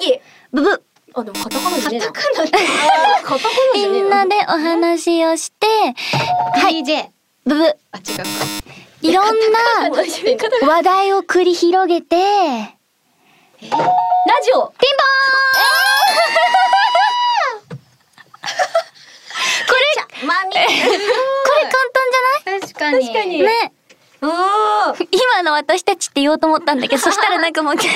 [0.00, 0.20] 会議
[0.52, 0.82] ブブ。
[1.14, 2.06] あ、でもカタカナじゃねえな。
[2.06, 2.58] カタカナカタ
[3.22, 7.08] カナじゃねえみんなでお話をして、はい、DJ。
[7.44, 7.64] ブブ。
[7.64, 8.24] あ、違うか。
[9.02, 12.16] いろんな話題を繰り広げて、
[13.58, 13.92] ピンポーンラ
[14.42, 14.72] ジオ
[20.26, 20.66] マミこれ
[21.66, 23.06] 簡単確かに。
[23.06, 23.72] 確かにじゃないね。
[24.22, 27.92] 今の私たちって言おうと思ったんだけど、 そしたらなんかもう、なんかね、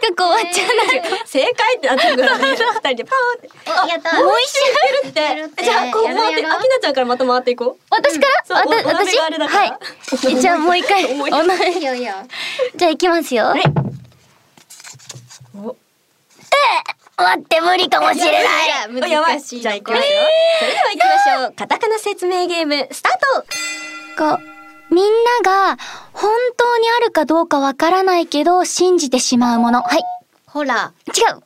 [0.00, 1.26] 企画終わっちゃうな。
[1.26, 2.44] 正解ってなってるからね。
[2.56, 2.56] 二
[2.90, 3.50] 人でパーって。
[3.66, 4.22] お、やった。
[4.22, 4.58] もう一周
[5.08, 7.84] っるってじゃあ、こう回って、あきなちゃんからまた回っていこう。
[7.90, 8.44] 私から？
[8.44, 9.72] そうわたおお鍋私はい。
[10.28, 11.02] え じゃあもう一回。
[11.06, 13.44] じゃあ行きますよ。
[13.46, 13.62] はい。
[17.20, 18.42] 待って、無理かもしれない。
[19.02, 19.32] おやばい。
[19.38, 19.60] 難しい。
[19.60, 20.08] じゃあ行きますよ。
[20.60, 21.04] それでは行きま
[21.40, 21.54] しょう。
[21.56, 23.12] カタカナ説明ゲーム、スター
[24.16, 24.57] トこう、
[24.90, 25.04] みん
[25.44, 25.76] なが
[26.12, 29.82] 本当にあるかどうかわからないけど信じてしまうもの。
[29.82, 30.02] はい。
[30.46, 30.92] ほら。
[31.08, 31.42] 違う。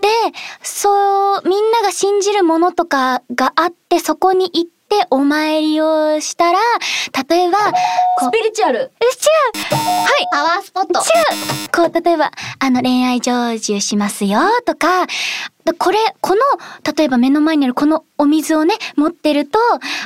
[0.00, 0.08] で、
[0.62, 4.77] そう、みんなが信じるものとかがあって、そこに行って
[5.10, 6.58] お参りをしたら、
[7.28, 8.78] 例えば、ス、ピリチュアル。
[8.78, 11.00] え違うはいパワースポット。
[11.00, 15.06] 違うこう、例えば、あの、恋愛成就しますよ、とか、
[15.64, 16.40] でこれ、この、
[16.96, 19.58] 例えば目の前にあるこのお水をね、持ってると、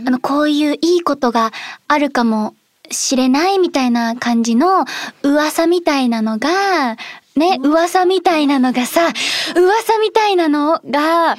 [0.07, 1.53] あの、こういういいことが
[1.88, 2.55] あるかも
[2.90, 4.85] しれないみたいな感じの
[5.23, 6.97] 噂みたいなのが、
[7.37, 9.09] ね、噂みたいなのがさ、
[9.57, 11.38] 噂みたいなのがあっ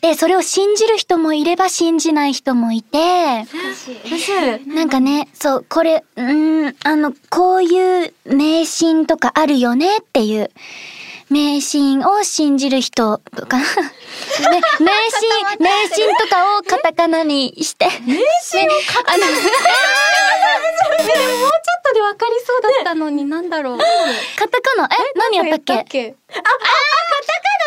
[0.00, 3.44] て、それを信じる人もいれば信じない人もいて、
[4.74, 10.50] なんかね、そう、これ、うーん、あの、こういう迷信とかあるよねっていう。
[11.28, 13.64] 迷信を信じる人とか、 ね、
[14.78, 17.86] 迷信、迷信とかをカタカナにして。
[18.06, 19.34] 迷信をカタカナ、あの、
[21.04, 23.78] でももうちょっとでわかりそうだったのに、なんだろう。
[23.78, 23.84] カ
[24.46, 26.14] タカナ、え、何やったっけ？
[26.30, 26.54] あ、あ、カタカ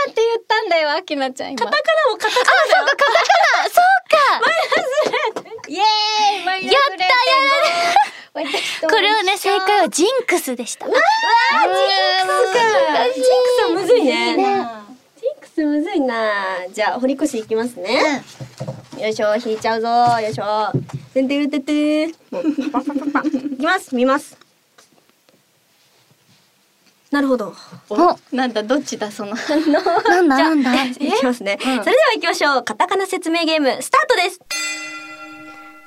[0.05, 1.65] ナって言ったんだよ、あきなちゃん今。
[1.65, 2.51] カタカナもカタカナ。
[2.71, 2.85] だよ。
[3.59, 5.59] あ、そうか。
[5.67, 6.73] イエーイマイナス。
[6.73, 7.07] やったやられ
[7.93, 10.85] たこれはね、正解はジンクスでした。
[10.85, 10.99] ジンク
[13.57, 14.35] スはむずいね。
[14.35, 16.67] ジンクスむずいな。
[16.71, 18.23] じゃあ、堀越いきますね。
[18.97, 19.87] よいしょ、引いちゃうぞ。
[20.21, 20.71] よいしょ。
[21.13, 23.95] てんてるてていきます。
[23.95, 24.37] 見ます。
[27.11, 27.55] なるほど。
[27.89, 29.33] お、なんだ、どっちだ、その。
[29.35, 31.57] なんだなんだいきますね。
[31.59, 32.63] それでは行きましょう。
[32.63, 34.39] カタカナ説明ゲーム、スタートです。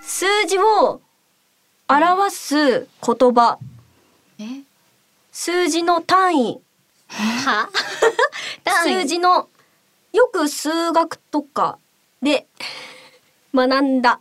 [0.00, 1.00] 数字を
[1.92, 3.58] 表す言葉。
[4.38, 4.44] え？
[5.30, 6.60] 数字の単位。
[7.08, 7.68] は？
[8.84, 9.48] 数字の、
[10.12, 11.78] よく数学とか
[12.22, 12.46] で
[13.54, 14.20] 学んだ。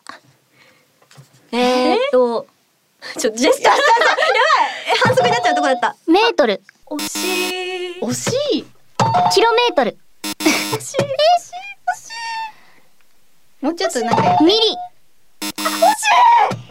[1.54, 1.94] え？
[1.94, 2.46] ー、っと、
[3.18, 3.70] ちょ、ジェスチャーした。
[3.70, 3.78] やばい
[4.88, 5.96] え反則になっちゃうとこだった。
[6.08, 8.02] メートル、惜しい。
[8.02, 8.66] 惜しい。
[9.34, 10.50] キロメートル、惜しい。
[10.50, 10.98] 惜しい。
[10.98, 11.00] 惜し
[13.62, 13.66] い。
[13.66, 14.60] もうちょっとなんかやってミリ、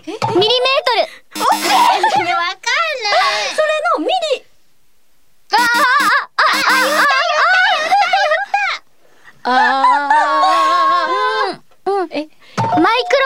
[0.07, 1.03] ミリメートル。
[2.25, 3.53] ね、わかんない。
[3.55, 4.45] それのミリ。
[5.53, 5.59] ああ
[9.43, 10.17] あああ
[11.07, 13.17] あうんうんえマイク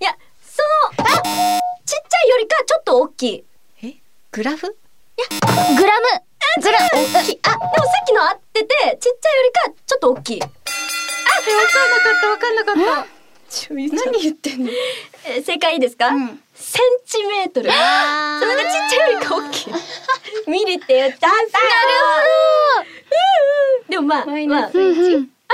[0.00, 3.44] いやそのちっちゃいよりかちょっと大きい
[4.30, 4.72] グラフロ
[5.76, 6.06] グラム
[6.62, 10.56] グラ大きいあでもさっきの合っててちっちゃいよりかちょっと大きいわかん
[11.90, 13.15] なかったわかんなかった
[13.48, 14.70] 何言ってんの？
[15.26, 16.40] え正解いいですか、うん。
[16.54, 17.70] センチメートル。
[17.70, 19.74] それがちっちゃいよりか大きい。
[20.50, 22.82] ミリって言ったなるほ
[23.86, 23.90] ど。
[23.90, 24.92] でもまあマイナスまあ、あ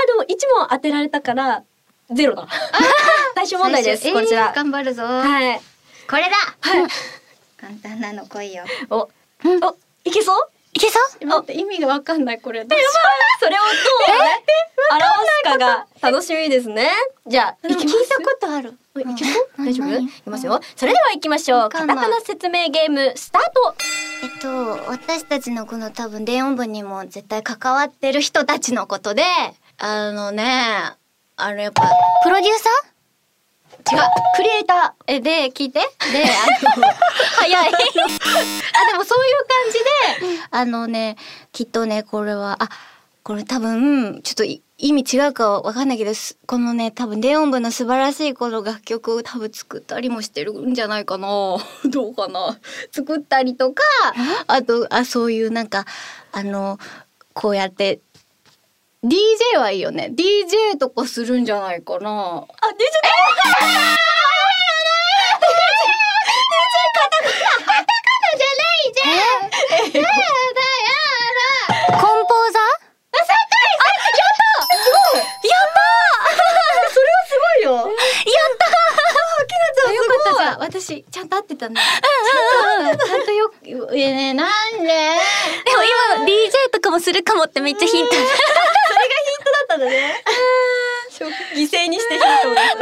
[0.07, 1.63] でも一問当てられたから
[2.11, 2.47] ゼロだ。
[3.35, 5.03] 最終問題です、こちら、えー頑張るぞ。
[5.03, 5.61] はい。
[6.09, 6.29] これだ。
[6.61, 6.87] はい。
[7.59, 8.63] 簡単なの来いよ。
[8.89, 9.09] お、
[9.45, 9.63] うん。
[9.63, 10.49] おいけそう？
[10.49, 10.52] い
[10.83, 11.25] けそう？
[11.25, 12.65] 待って意味がわかんないこれ。
[12.65, 12.89] どうしよ
[13.39, 13.69] それをどう？
[14.27, 14.43] ね
[14.91, 15.05] 表
[15.43, 16.89] すかが楽しみですね。
[17.25, 18.77] じゃあ聞いたことある。
[18.97, 19.49] いきそう？
[19.59, 19.87] うん大丈夫？
[19.87, 20.59] 何いきますよ。
[20.75, 21.69] それでは行きましょう。
[21.69, 23.75] カタカナ説明ゲームスタート。
[24.23, 29.23] えっと、私たちのこの多分電音部にも絶対関わってる人たちのことで、
[29.77, 30.43] あのね、
[31.35, 31.83] あのやっぱ、
[32.23, 32.69] プロデューサ
[33.91, 33.99] 違う
[34.35, 35.79] クリエイタえ、で、聞いて。
[35.79, 35.85] で、
[36.23, 36.83] あの、
[37.35, 37.71] 早い。
[37.73, 41.17] あ、でもそういう感じで、あのね、
[41.51, 42.69] きっとね、これは、あ、
[43.23, 51.27] これ多分、ちょっとい意味違うかはわかんないけど、すこのね、多分電音部の素晴らしいこの楽曲を多分作ったりもしてるんじゃないかな。
[51.89, 52.59] どうかな。
[52.91, 53.81] 作ったりとか、
[54.47, 55.85] あと、あ、そういうなんか、
[56.33, 56.79] あの、
[57.33, 58.01] こうやって、
[59.03, 60.13] DJ はいいよね。
[60.15, 62.09] DJ とかするんじゃないかな。
[62.09, 63.99] ーあ出ちゃー？
[71.91, 72.59] コンポーザ
[76.93, 77.75] それはすごいよ。
[77.75, 77.85] やっ
[78.57, 78.63] た
[79.89, 80.39] あよかった。
[80.39, 81.75] じゃあ私ちゃんと合ってたね。
[81.75, 84.77] ちゃんとよくえなんで。
[84.79, 85.83] ーでも
[86.15, 88.15] 今の DJ とかもするかもってめっちゃヒント。
[88.15, 88.17] だ
[89.75, 90.23] った んだね
[91.55, 92.77] 犠牲にしてヒントを出す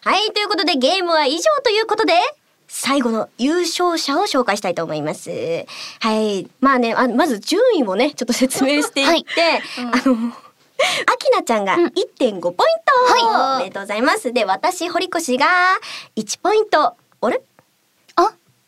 [0.00, 2.14] はいということでゲームは以上ということで
[2.66, 5.30] 最後の優勝者を紹介したいと思います。
[6.00, 6.48] はい。
[6.60, 14.32] まあね、あまず順位をね、ちょっと説明していって、あの、あきなちゃんが1.5ポイント、はいおめでとうございます。
[14.32, 15.46] で、私、堀越が
[16.16, 16.96] 1ポイント。
[17.20, 17.53] あれあ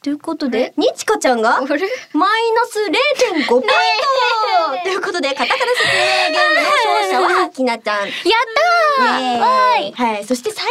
[0.06, 2.78] ということで、にちかちゃんがマイナス
[3.34, 3.66] 0.5ポイント
[4.84, 8.06] ということで、カタカナ説明ゲームの勝者はあ きなちゃん。
[8.06, 8.10] やっ
[8.96, 10.24] たーーイはい。
[10.24, 10.70] そして最下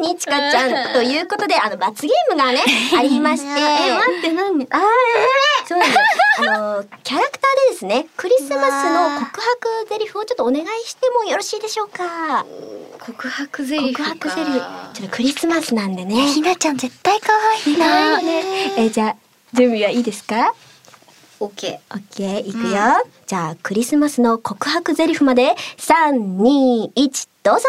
[0.00, 2.62] 位がにちかちゃんということで、あの、罰ゲームがね、
[2.96, 3.60] ありまして。
[3.60, 4.66] え待って何？
[4.70, 4.80] あ
[5.68, 6.00] そうなんです。
[6.38, 12.46] あの、キャラクターでですね、クリスマスの告白ゼリフをちょっとお願いしてもよろしいでしょうか。
[12.98, 14.08] 告白ゼリ告。
[14.08, 14.60] 白ゼリフ。
[14.94, 16.14] ちょっとクリスマスなんでね。
[16.28, 17.32] ひなちゃん絶対可
[17.66, 18.18] 愛いな
[18.76, 19.16] え、じゃあ、
[19.52, 20.54] 準備はいいですか？
[21.40, 23.04] オッケオッケー、いくよ。
[23.26, 27.66] じゃあ、クリスマスの告白ゼリフまで、3、2、1、どうぞ。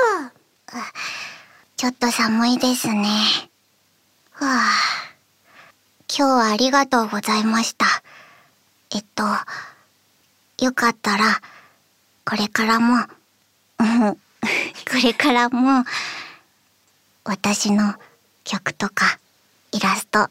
[1.75, 3.03] ちょっと寒いですね。
[4.32, 4.69] はあ。
[6.15, 7.86] 今日はありがとうございました。
[8.93, 9.23] えっと、
[10.63, 11.41] よかったら、
[12.25, 13.08] これからも、
[13.79, 14.19] うん、こ
[15.03, 15.84] れからも、
[17.23, 17.95] 私の
[18.43, 19.17] 曲とか、
[19.71, 20.29] イラスト、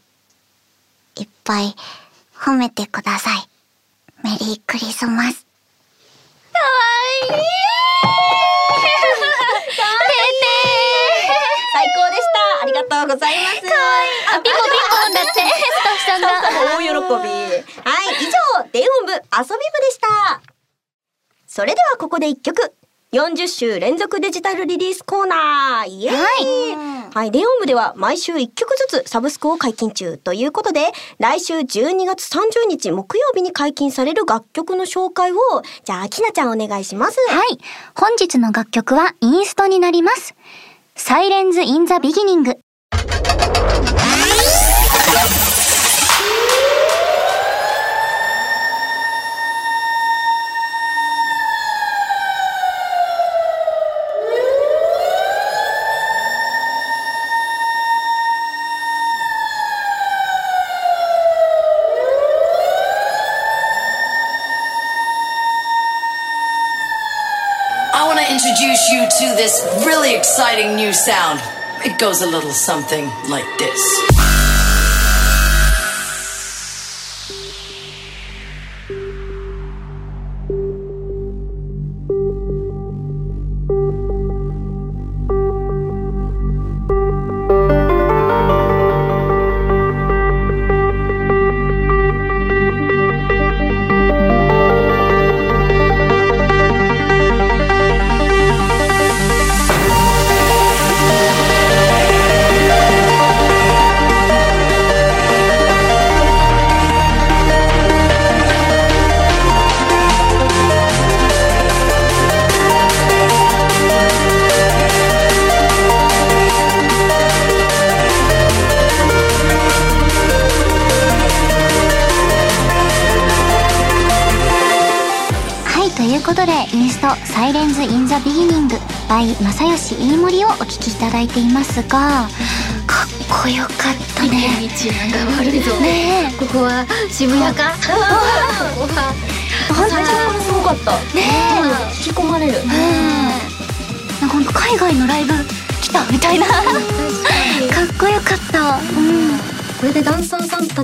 [1.17, 1.75] いっぱい
[2.35, 3.49] 褒めてください。
[4.23, 5.47] メリークリスマス。
[6.53, 6.69] かわ
[7.23, 7.43] いい
[11.73, 12.63] 最高でした。
[12.63, 13.61] ありがとうございます。
[13.61, 14.11] かわいい。
[14.33, 16.29] あピコピコだってスタッフさんが
[16.77, 17.29] 大喜び。
[17.83, 18.33] はい、以上、
[18.73, 19.29] 電音部遊び部
[19.81, 20.07] でした。
[21.47, 22.75] それではここで一曲。
[23.15, 26.17] 40週連続デジタルリリースコーナーイエーイ
[27.13, 30.81] はい、電音部では毎週1曲ずつサブスクを解禁中ということで、
[31.19, 35.37] 来週12月30日木曜日に解禁される楽曲の紹介を、
[35.85, 37.19] じゃあ、きなちゃんお願いします。
[37.29, 37.59] はい。
[37.95, 40.35] 本日の楽曲はインストになります。
[40.97, 42.57] Sirens in the Beginning。
[69.43, 71.41] This really exciting new sound.
[71.85, 74.42] It goes a little something like this.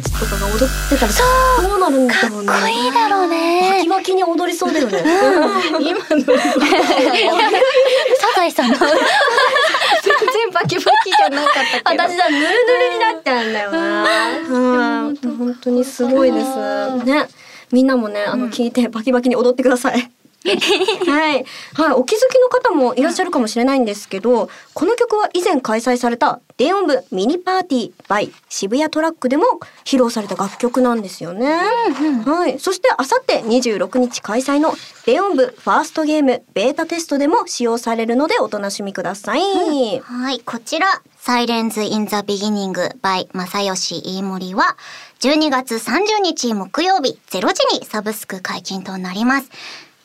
[0.00, 1.12] たちとかが踊ってたら
[1.68, 2.46] どうなるんだろうね。
[2.46, 3.88] かっこいいだろうバねキ。
[3.88, 5.02] バキに踊りそうだよね。
[5.80, 6.24] 今の
[8.16, 8.76] サザエさんの。
[8.78, 8.96] 全然
[10.52, 14.28] バキバキじゃなかったけど私はヌルヌルになっちゃうんだよな。
[14.28, 17.04] うん、本当にすごいです。
[17.04, 17.26] ね。
[17.72, 20.10] みんなもね、あの、聞いてバキバキに踊ってください。
[21.06, 21.44] はい。
[21.74, 21.92] はい。
[21.92, 29.44] お気づきの方もいらっしゃるかもしれないんですけど、この曲は以前開催された電音部ミニパーティー by 渋谷トラックでも
[29.84, 31.46] 披露された楽曲なんですよね。
[32.24, 32.58] はい。
[32.58, 34.74] そしてあさって26日開催の
[35.06, 40.00] 電音部ファーストゲームベータテストでも使用されるのでお楽しみください。
[40.00, 40.86] はい、こちら、
[41.18, 44.76] サイレンズ・イン・ザ・ビギニング by 正義飯森は、
[45.20, 49.50] 12月30日木曜日0時にサブスク解禁となります。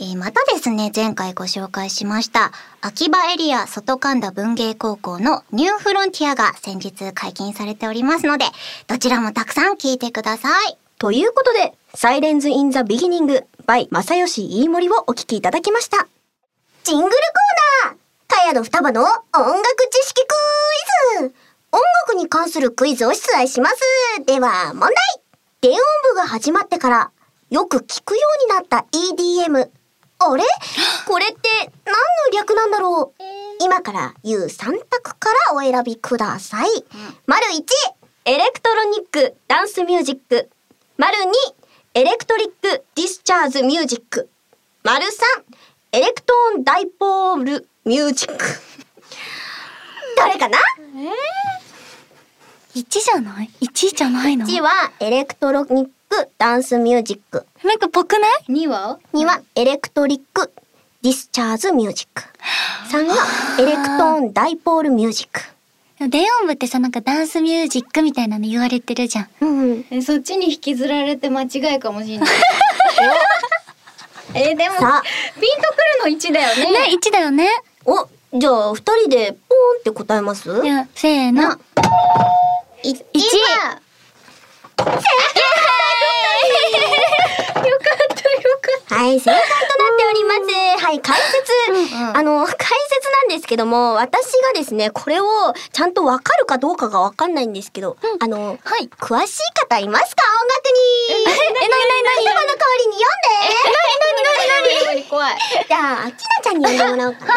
[0.04, 8.44] えーまたですね、前回ご紹介しました、アキバエリア外神田文芸高校の New Frontier が先日解禁されておりますので、
[8.88, 10.78] どちらもたくさん聞いてください。
[11.00, 16.06] ということで、サイレンズ・イン・ザ・ビギニング by 正義飯森をお聞きいただきました。
[16.84, 17.96] ジングルコーナー
[18.28, 20.36] かやの双葉の音楽知識ク
[21.22, 21.36] イズ
[21.72, 23.78] 音楽に関するクイズを出題します。
[24.26, 24.96] では、問題
[25.62, 27.12] 電音部が始まってから、
[27.50, 29.70] よく聞くようになった EDM。
[30.32, 30.44] あれ？
[31.08, 31.36] これって
[31.86, 31.96] 何
[32.32, 33.24] の略なんだろう？
[33.62, 36.68] 今から言う3択からお選びください。
[37.28, 37.64] 丸1、
[38.26, 40.50] Electronic Dance Music。
[40.98, 41.22] 丸2、
[41.96, 44.30] Electric Discharge Music。
[44.84, 45.10] 丸3、
[45.94, 48.44] Electron Dipole Music。
[50.18, 50.58] どれかな
[52.76, 55.92] ？1じゃない ?1 じゃないの ?1 は Electronic
[56.38, 57.46] Dance Music。
[57.64, 62.24] なんかぽくない？2は2は Electric Discharge Music。
[62.92, 63.14] 3が
[63.60, 65.42] エレクトーンダイポールミュージック。
[66.10, 69.30] 電音部ってさ、なんかダンスミュージックみたいなの言われてるじゃん。
[69.42, 69.86] うん。
[69.90, 72.30] えそっちに引きずられて間違いかもしれない。
[74.36, 74.90] えでもピンとく
[76.06, 76.72] るの1だよね。
[76.72, 77.48] ね、1だよね。
[77.86, 80.62] お、じゃあ二人でポーンって答えます？
[80.62, 81.44] じゃあ、せーの。
[81.44, 81.60] な
[82.84, 83.06] 1
[87.54, 87.56] 一
[88.96, 89.46] ははい、正解となっ
[89.98, 90.42] ております。
[90.86, 91.52] はい、解説。
[91.72, 91.74] う
[92.12, 92.70] んあの、解説
[93.30, 95.26] なんですけども、私がですね、これを
[95.72, 98.90] ちゃんとわかるかどうかがわかんないんですけど、あの、はい。
[99.00, 100.24] 詳しい方いますか？
[100.42, 100.74] 音楽に。
[101.10, 101.46] え、なになに
[102.04, 102.26] なに？
[102.26, 103.12] 言葉の代わりに読
[104.98, 105.10] んで。
[105.10, 105.38] 怖い。
[105.68, 107.34] じゃあ、ちなちゃんに読んでもらおうかな。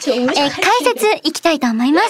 [0.00, 0.50] ちょ、え、解
[0.84, 2.08] 説いきたいと思います。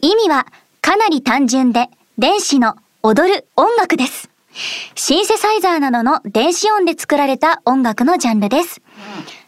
[0.00, 0.46] 意味は
[0.80, 4.28] かなり単純で、電子の踊る音楽です。
[4.94, 8.80] シンセサイザーなどの電子音で作られた音楽のジャンルです。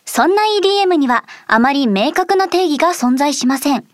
[0.04, 3.84] そんな EDM にはあまり明確な定義が存在しません。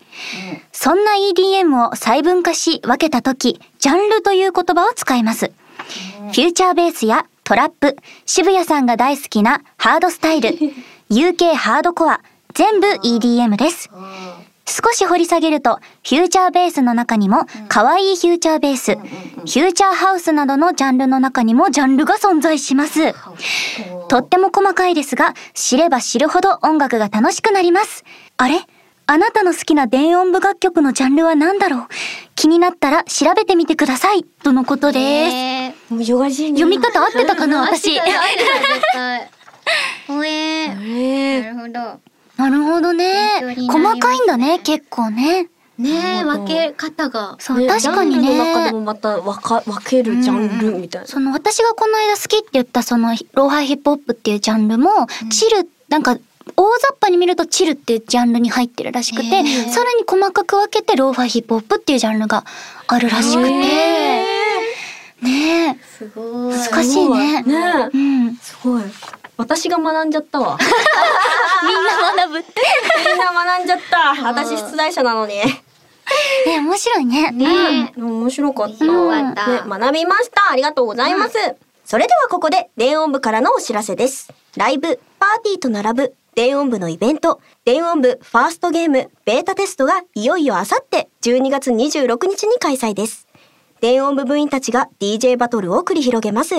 [0.71, 5.47] そんな EDM を細分化し分けたとき、ジャンルという言葉を使います。
[5.47, 10.49] フューチャーベースやトラップ、渋谷さんが大好きなハードスタイル、
[11.09, 12.21] UK ハードコア、
[12.53, 13.89] 全部 EDM です。
[14.67, 23.13] 少し掘り下げると、フューチャーベースの中にも、可愛いフューチャーベース、フューチャーハウスなどのジャンルの中にもジャンルが存在します。
[24.07, 28.03] とっても細かいですが、知れば知るほど音楽が楽しくなります。
[28.37, 28.59] あれ？
[29.07, 31.87] あなたの好きな電音部楽曲のジャンルは何だろう？
[32.33, 34.23] 気になったら調べてみてください。
[34.23, 35.35] とのことです。
[35.35, 36.59] えー、難しいね。
[36.59, 37.97] 読み方合ってたかな私。
[38.01, 39.29] 合ってた合ってた絶対。
[40.07, 41.37] ほえー。
[41.37, 42.14] えなるほど。
[42.37, 43.13] なるほどね
[43.67, 45.47] 細かいんだね、結構ね。
[45.77, 47.35] ね分け方が。
[47.39, 48.71] そう、ね確かにジャンルの中でね。
[48.71, 51.07] もまた分か分けるジャンルみたいな。
[51.07, 54.89] その私がこの間好きって言ったそのローファイヒップホップっていうジャンルも、
[55.29, 56.17] チル、なんか
[56.57, 62.45] 大雑把に見るとチルっていうジャンルに入ってるらしくて、さらに細かく分けてローファイヒップホップっていうジャンルが
[62.87, 63.49] あるらしくて、
[65.21, 66.57] ねえ、すごい。
[66.57, 67.41] 難しいね。
[67.43, 68.83] ねうんすごい。
[69.37, 70.57] 私が学んじゃったわ。
[72.15, 72.61] な学ぶって。
[73.05, 74.27] みんな学んじゃった。
[74.27, 75.35] 私出題者なのに。
[75.35, 77.31] ね面白いね。
[77.31, 78.01] ねえ。
[78.01, 78.85] 面白かった。
[78.85, 78.91] ね、
[79.67, 80.51] 学びました。
[80.51, 81.33] ありがとうございます。
[81.83, 84.31] それではここで電音部からのお知らせです。
[84.57, 93.24] ライブ、パーティーと並ぶ電音部のイベント、電音部ファーストゲームベータテストがいよいよあさって12月26日に開催です。
[93.85, 96.55] 電音部部員たちが DJ バトルを繰り広げます。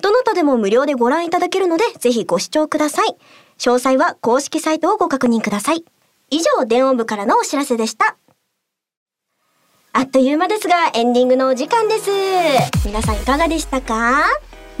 [0.00, 3.18] どなたでも無料でご覧いただけるので、ぜひご視聴ください。
[3.58, 5.84] 詳細は公式サイトをご確認ください。
[6.30, 8.16] 以上、電音部からのお知らせでした。
[9.92, 12.10] あっという間ですが、エンディングのお時間です。
[12.86, 14.24] 皆さんいかがでしたか？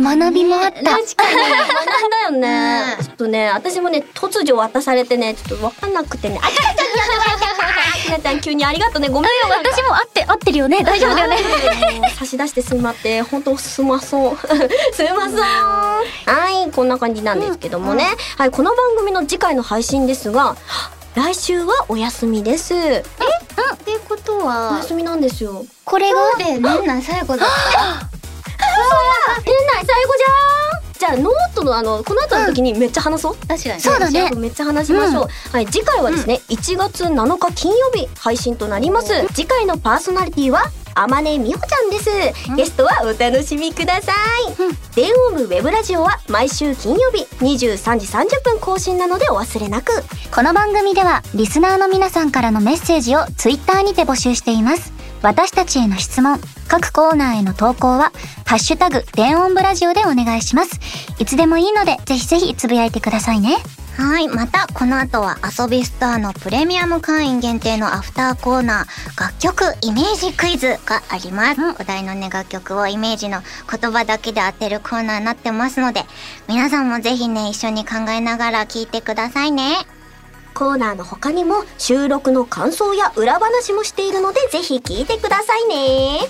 [0.00, 0.82] 学びもあった。
[0.82, 2.96] 確かに、学んだよね。
[3.02, 9.30] ちょっとね、私もね、突如渡されてね、ちょっとわかんなくてね、あきらちゃん、あきらちゃん、急にありがとうね、ごめん。
[9.50, 10.82] 私も合って、合ってるよね。
[10.82, 11.38] 大丈夫だよね。
[12.16, 14.36] 差し出してすまって、本当すまそう。
[14.92, 15.40] すまそう。
[15.40, 18.06] はい、こんな感じなんですけどもね。
[18.38, 20.56] はい、この番組の次回の配信ですが、
[21.14, 22.74] 来週はお休みです。
[22.74, 23.02] え、っ
[23.84, 25.64] てことおは、休みなんですよ。
[25.84, 27.48] これが、で、年内最後だっ
[28.08, 28.19] た。
[29.44, 30.36] 年内最後じゃ
[30.76, 30.80] ん。
[31.00, 33.80] じゃあノートのあのこの後の時にめっちゃ話そう、確かに。
[33.80, 34.30] そうだね。
[34.36, 39.26] めっちゃ話しましょう、はい次回はですね、1月7日金曜日配信となります。
[39.28, 44.12] 次回のパーソナリティは天音美穂ちゃんです、ゲストはお楽しみくださ
[44.48, 49.92] い、電音部ウェブラジオは毎週金曜日23時30分更新なのでお忘れなく。
[50.34, 54.92] この番組ではリスナーの皆さんからのメッセージをツイッターにて募集しています。
[55.22, 58.10] 私たちへの質問各コーナーへの投稿は
[58.46, 60.80] 「ハッシュタグ電音部ラジオ」でお願いします。
[61.18, 63.58] いつでもいいのでぜひぜひつぶやいてくださいね
[64.00, 64.28] はい。
[64.28, 71.60] また、この後は遊びスターのプレミアム会員限定のアフターコーナー、楽曲イメージクイズがあります。
[71.78, 76.04] お題のね、楽曲をイメージの言葉だけで当てるコーナーになってますので、
[76.48, 79.76] 皆さんもぜひね、一緒に考えながら聞いてくださいね。
[80.54, 86.20] コーナーの他にも収録の感想や裏話もしているのでぜひ聞いてくださいね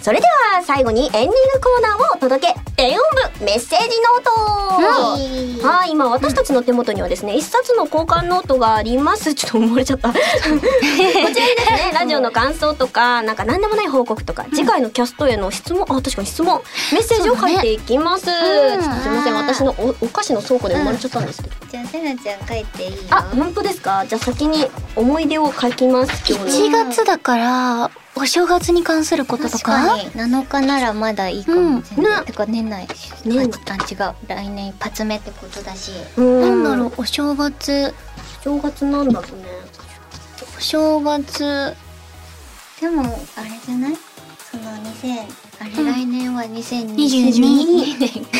[0.00, 2.54] それでは最後にエンディングコーナーをお届け。
[2.76, 2.98] 電音
[3.38, 5.66] 部メッセージノート。
[5.66, 9.34] はい今私たちの手元にはですね一冊の交換ノートがあります。
[9.34, 10.08] ちょっと埋もれちゃった。
[10.12, 22.98] こちらにですねラジオの感想とかなんか何でもない報告とか、次回のキャストへの質問あ確かに質問メッセージを書いていきます、ちょっとすいません私のおお菓子の倉庫で埋まれちゃったんですけど、じゃあ、せなちゃん書いていいよ。
[23.10, 24.04] あ、本当ですか？
[24.08, 26.78] じゃあ先に思い出を書きます今日の。
[26.84, 27.90] 1月だから
[28.20, 32.24] お正月に関することと確かかに7日ならまだいいかもしれない、うん。
[32.24, 32.86] てか年内
[33.24, 33.38] 年
[33.70, 34.14] あ違う。
[34.26, 35.92] 来年一発目ってことだし。
[36.16, 36.40] うん。
[36.40, 37.94] なんだろうお正月。
[38.42, 39.44] 正月なんだろうね。
[40.56, 41.74] お正月。
[42.80, 43.96] でもあれじゃない？
[44.50, 45.20] その2000
[45.60, 48.30] あれ、うん来年は2022 22年か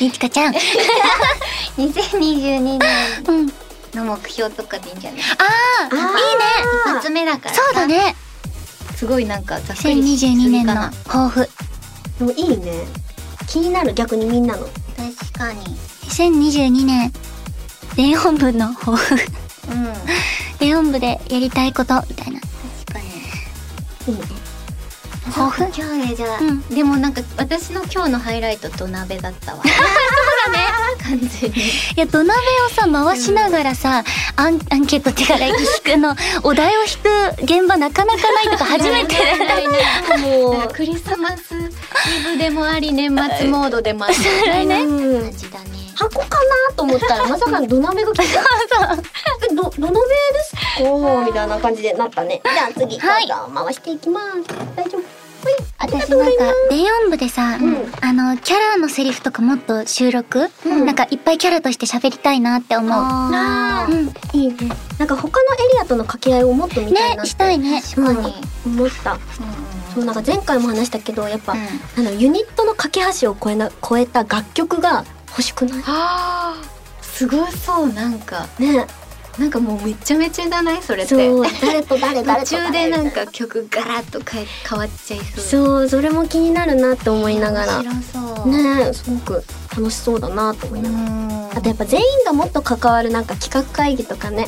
[0.00, 0.54] みちかちゃん。
[1.76, 2.80] 2022年
[3.28, 3.52] うん。
[3.94, 5.20] の目標とかでいいんじゃない？
[5.22, 6.08] あーいいね。
[6.88, 7.62] 一発目だからさ。
[7.64, 8.16] そうだね
[8.96, 10.92] すごいなんかざっくりしす2022ぎ年のかな。
[11.06, 11.48] 抱負。
[12.18, 12.86] でもいいね。
[13.46, 14.66] 気になる逆にみんなの。
[14.96, 15.60] 確かに。
[16.08, 17.12] 2022年
[17.96, 19.14] 電音部の抱負。
[19.14, 19.92] うん。
[20.58, 22.40] 電音部でやりたいことみたいな。
[22.40, 24.14] 確かに。
[24.14, 24.24] いいね
[25.32, 26.60] 抱負今日ねじゃあ、うん。
[26.68, 29.62] でもなんか私の今日のハイライト土鍋だったわ。
[29.64, 30.73] そうだね
[31.46, 31.52] い
[31.96, 34.04] や土鍋をさ回しながらさ、
[34.36, 35.54] アンアンケートっていうか引
[35.94, 36.98] くの お題を引
[37.36, 39.14] く現場なかなかないとか初めて
[40.18, 44.78] も クリスマスイブでもあり年末モードでもありみたい感、
[45.32, 45.68] じだね。
[45.96, 46.26] 箱か
[46.68, 48.40] なと思ったらまさかの土鍋が来た。
[49.50, 50.00] えど土鍋で
[50.44, 51.24] すか？
[51.24, 52.40] みたいな感じでなったね。
[52.44, 54.26] じゃあ次どはい回していきます。
[54.76, 55.13] 大丈夫
[55.78, 57.76] 私なんか電音部でさ、ん。
[58.00, 60.86] あのキャラのセリフとかもっと収録、うん。
[60.86, 62.90] なんかいっぱいキャラとして喋りたいなって思う。
[62.92, 64.08] あうん。
[64.08, 64.56] ーいいね。
[64.98, 68.34] なんか他のエリアとの掛け合いをもっと見たいなねってしたいね確かに、
[68.66, 69.18] 思った。
[69.94, 71.60] そうなんか前回も話したけどやっぱ、うん。
[72.06, 75.82] あのユニットの架け橋を超えな超えた楽曲が欲しくない？
[75.86, 77.04] あー。
[77.04, 78.46] すごそうなんか。
[78.58, 78.86] ね
[79.38, 80.82] なんかもうめちゃめちゃだない？
[80.82, 81.14] それって。
[81.14, 85.44] そう誰と誰誰途中でなんか曲ガラッと変え変わっちゃいそう。
[85.44, 87.82] そうそれも気になるなって思いながら。
[87.82, 88.88] ね面白そう。
[88.90, 89.44] えすごく
[89.76, 91.02] 楽しそうだなと思いながら。
[91.04, 91.50] ん。
[91.56, 94.46] あとやっぱ全員がもっと関わるなんか企画会議とかね。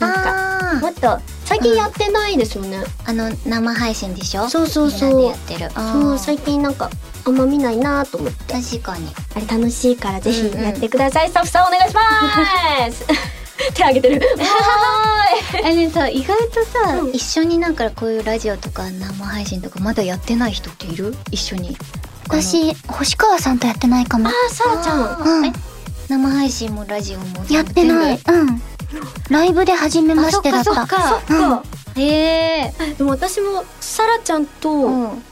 [0.00, 4.46] なんかもっと最近やってないですよね、あの生配信でしょ？
[4.50, 5.22] そうそうそう。
[5.22, 5.70] やってる。
[5.70, 6.90] そう最近なんか
[7.24, 8.52] あんま見ないなと思って。
[8.52, 9.08] 確かに。
[9.34, 10.62] あれ楽しいからぜひうんうん。
[10.64, 12.00] やってください、スタッフさんお願いしま
[12.92, 13.06] す
[13.74, 14.20] 手挙げてる。
[14.38, 17.10] はーいあれさ意外とさ、うん。
[17.12, 21.16] 一緒になんかこういうラジオとか生配信とかまだやってない人っている？
[21.30, 21.76] 一緒に。
[22.28, 24.28] 私星川さんとやってないかも。
[24.28, 25.38] あーさらちゃん。
[25.38, 25.46] うん。
[25.46, 25.52] え？
[26.08, 28.20] 生配信もラジオもやってない。
[28.28, 28.62] うん。
[29.30, 30.72] ライブで初めましてだった。
[30.72, 32.02] あそっかそっうん。
[32.02, 35.24] へえでも私もさらちゃんと、うん。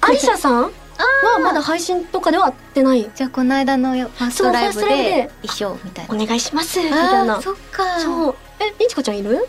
[0.00, 0.70] アリシャさん？
[1.02, 3.10] はまだ配信とかでは会ってない。
[3.14, 5.30] じゃあこの間のファーストライブでで。
[5.42, 6.14] 一緒みたいな。
[6.14, 6.80] お願いします。
[6.80, 7.40] みたいな。
[7.40, 8.00] そっか。
[8.00, 8.34] そう。
[8.60, 9.46] えりちかちゃんいる？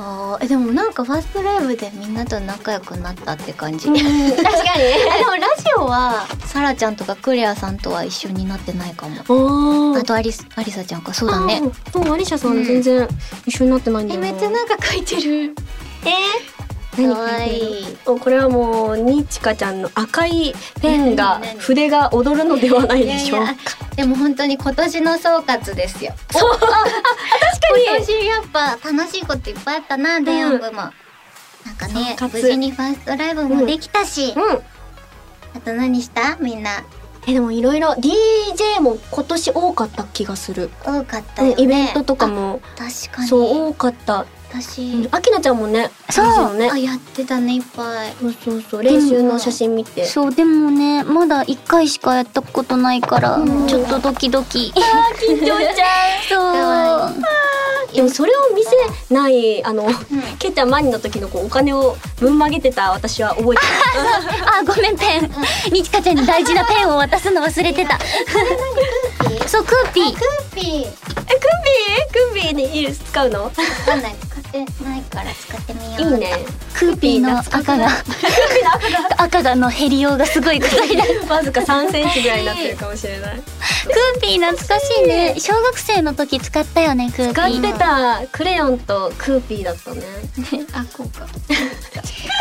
[0.00, 4.06] あーえでもなんかファーストライブでみんなと仲良くなったって感じ、確かに。
[5.12, 9.96] あでもラジオはサラちゃんとかクレアさんとは一緒になってないかも。
[9.96, 11.12] あとアリスアリサちゃんか。
[11.12, 11.60] そうだね。
[11.64, 13.08] あそうアリシャさうんん全然
[13.44, 14.26] 一緒になってないんだよな。
[14.28, 15.54] えめっちゃなんか書いてる。
[16.04, 16.10] え？
[16.10, 16.57] ー、
[17.06, 17.82] かわい。
[17.82, 23.54] いおこれはもうにちかちゃんの赤いペンが筆が踊るのではないでしょうか。
[23.96, 26.12] でも本当に今年の総括ですよ。
[26.30, 26.50] そう。
[26.52, 26.68] あ確か
[27.86, 30.92] 今年やっぱ楽しいこといっぱいあったな電音部も、なん
[31.76, 34.42] かね無事にファーストライブもできたし、うん。
[35.54, 36.36] あと何した？
[36.36, 36.84] みんな。
[37.26, 42.62] えでもいろいろ DJ も今年多かった気がする、多かったうんよねイベントとかも。
[42.76, 43.28] あ確かに。
[43.28, 46.22] そう多かった私、あきなちゃんもねそ
[46.52, 46.56] う。
[46.56, 46.70] ね。
[46.70, 48.12] あやってたねいっぱい。
[48.20, 50.06] そうそうそう練習の写真見て。
[50.06, 53.66] そうでもねまだ1回しかやったことないからうん。
[53.68, 54.72] ちょっとドキドキ。
[55.20, 55.86] 緊張しちゃ
[56.28, 57.20] そう。
[57.20, 59.88] うでもそれを見せないあの、
[60.38, 63.62] ケイちゃんマニの時のこうお金をぶん曲げてた私は覚えて
[64.46, 65.30] あごめんペン。
[65.72, 67.98] にちかちゃんに大事なペンを渡すの忘れてた。
[69.46, 70.12] そうクーピー。
[70.12, 70.84] クーピー。
[70.84, 71.34] るえ
[72.34, 72.52] クンビー？
[72.52, 73.44] クンビーにいる使うの？
[73.44, 73.50] わ
[73.86, 74.16] かんない。
[74.20, 76.14] 使ってないから使ってみよう。
[76.14, 76.32] いいね。
[76.74, 77.88] クーピーの赤が。
[79.18, 81.04] 赤がの減りようがすごいことにな。
[81.04, 83.36] る わずか3センチぐらいになってるかもしれない。
[83.36, 85.34] クーピー懐かしいね。
[85.38, 90.02] 小学生の時使ったよねクーピー使ってたクレヨンとクーピーだったね。
[90.72, 91.26] あこうか。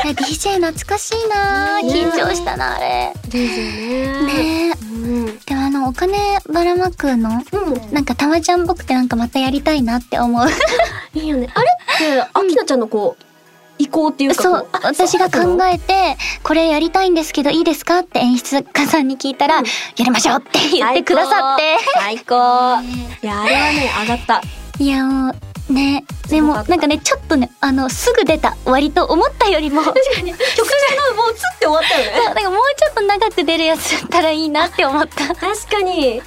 [0.03, 3.14] DJ 懐かしいなね緊張したなあれ。
[3.28, 5.39] ですよねねうん。
[5.39, 6.18] でもあのお金
[6.51, 7.30] ばらまくの？
[7.51, 7.93] うん。
[7.93, 10.45] なんかたまちゃんっぽくてなんかまたやりたいなって思う。
[11.14, 11.47] いいよね。
[11.53, 13.24] あれってあきなちゃんのこう
[13.80, 14.68] 意向っていうかこそう。
[14.84, 17.99] 私が考えてこれやりたいんですけどいいですか？
[17.99, 19.64] って演出家さんに聞いたら、や
[19.99, 21.78] りましょうって言ってくださって。
[21.95, 22.82] 最高。
[23.24, 24.41] いやあれはね上がった。
[24.80, 25.34] いやも
[25.70, 28.55] うねでもなんかねちょっとねあのすぐ出た。
[28.65, 29.82] 割と思ったよりも。
[29.84, 30.32] 確かに。
[30.32, 32.25] 曲中のもうつって終わったよね。
[32.25, 35.28] なんかもうちょっと長く出るやつだったらいいなって思った。
[35.28, 35.38] 確
[35.69, 36.21] かに。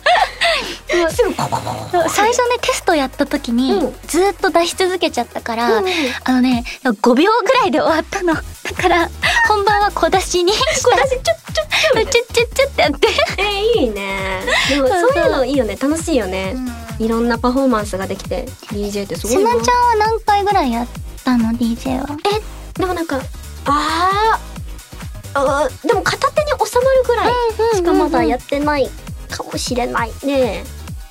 [2.08, 3.96] 最初ねテストやった時に、うん。
[4.06, 5.84] ずーっと出し続けちゃったから、うん
[6.24, 8.40] あのね5秒ぐらいで終わったのだ
[8.82, 9.10] から
[9.48, 11.22] 本番は小出しに小出しちょっ
[11.54, 12.10] ちょっちょ。
[12.10, 13.08] チュッチュッチュッってやって。
[13.38, 14.42] えーいいね。
[14.68, 15.76] でもそういうのいいよね。
[15.80, 16.56] 楽しいよね。
[16.98, 19.50] いろんなパフォーマンスができて DJ ってすごいな。
[19.62, 20.86] ちゃんは何回ぐらいやっ
[21.24, 22.06] たの DJ は？
[22.74, 23.20] でもなんか
[23.66, 27.32] あーあーでも片手に収まるぐらい
[27.76, 28.88] しかまだやってない
[29.28, 30.64] かもしれないね。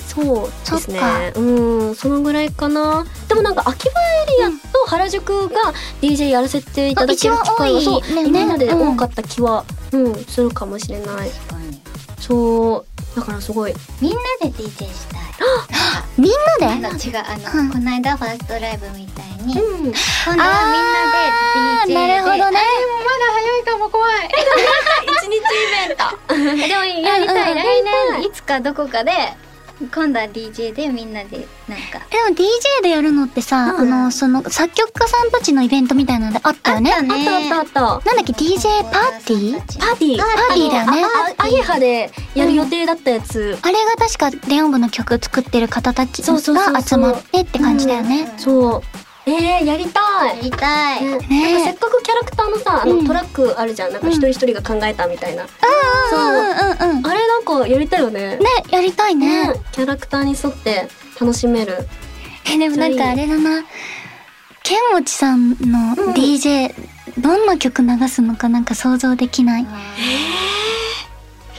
[0.08, 1.34] そうですね。
[1.36, 3.06] うんそのぐらいかな。
[3.28, 4.56] でもなんか秋葉エリアと
[4.88, 11.30] 原宿が DJ やらせていただける機会はあ一番多いそうね今までうん多かった気は、うん、するかもしれない。
[12.20, 13.74] そうだからすごい。
[14.02, 15.19] みんなで DJ したい
[16.18, 16.32] みん
[16.62, 16.90] あなで？
[16.90, 17.70] の違うあの、うん。
[17.72, 19.94] この間ファーストライブみたいに、うん。
[20.26, 20.80] 今度はみ
[21.86, 21.94] んなで DJ で。
[21.96, 22.42] なるほどね。
[22.42, 22.60] まだ
[23.34, 24.30] 早いかも怖い。
[25.08, 25.40] 一日イ
[25.88, 26.68] ベント。
[26.68, 27.64] でもやりたい、うんうん。
[27.64, 27.84] 来
[28.20, 29.12] 年いつかどこかで
[29.80, 32.00] 今度は DJ でみんなでなんか。
[32.10, 33.94] でも DJ でやるのってさ、うん。
[33.94, 36.94] あのその作曲家さんたちのイベントみたいなのであったよね。
[36.94, 37.82] あったねあったあった。
[37.82, 39.60] なんだっけ？DJ パーティー？
[39.60, 40.18] たパーティー。
[40.18, 41.04] パーティーだよね
[41.38, 46.40] アゲハでやる予定だったやつ、あれが確か電音部の曲作ってる方たちが
[46.82, 48.34] 集まってって感じだよね。
[48.38, 48.82] そう
[49.30, 50.38] えー、やりたい。
[50.38, 51.54] やりたい、ねね。
[51.54, 53.06] なんかせっかくキャラクターのさあの、うん。
[53.06, 53.94] トラックあるじゃん。
[53.94, 55.46] なんか一人一人が考えたみたいな、
[56.10, 57.08] そう、うんうんうん。
[57.08, 58.38] あれなんかやりたいよね。
[58.38, 59.48] ねやりたいね。
[59.48, 59.54] ね。
[59.72, 60.88] キャラクターに沿って
[61.20, 61.88] 楽しめる。
[62.52, 63.64] えでもなんかあれだな。
[64.64, 66.74] ケンモチさんの DJ、
[67.18, 69.68] どんな曲流すのかなんか想像できない。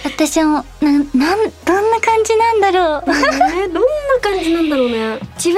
[0.05, 3.05] 私もなんなんどんな感じなんだろう。
[3.07, 3.89] えー、どんな
[4.23, 5.19] 感じなんだろうね。
[5.37, 5.57] 自分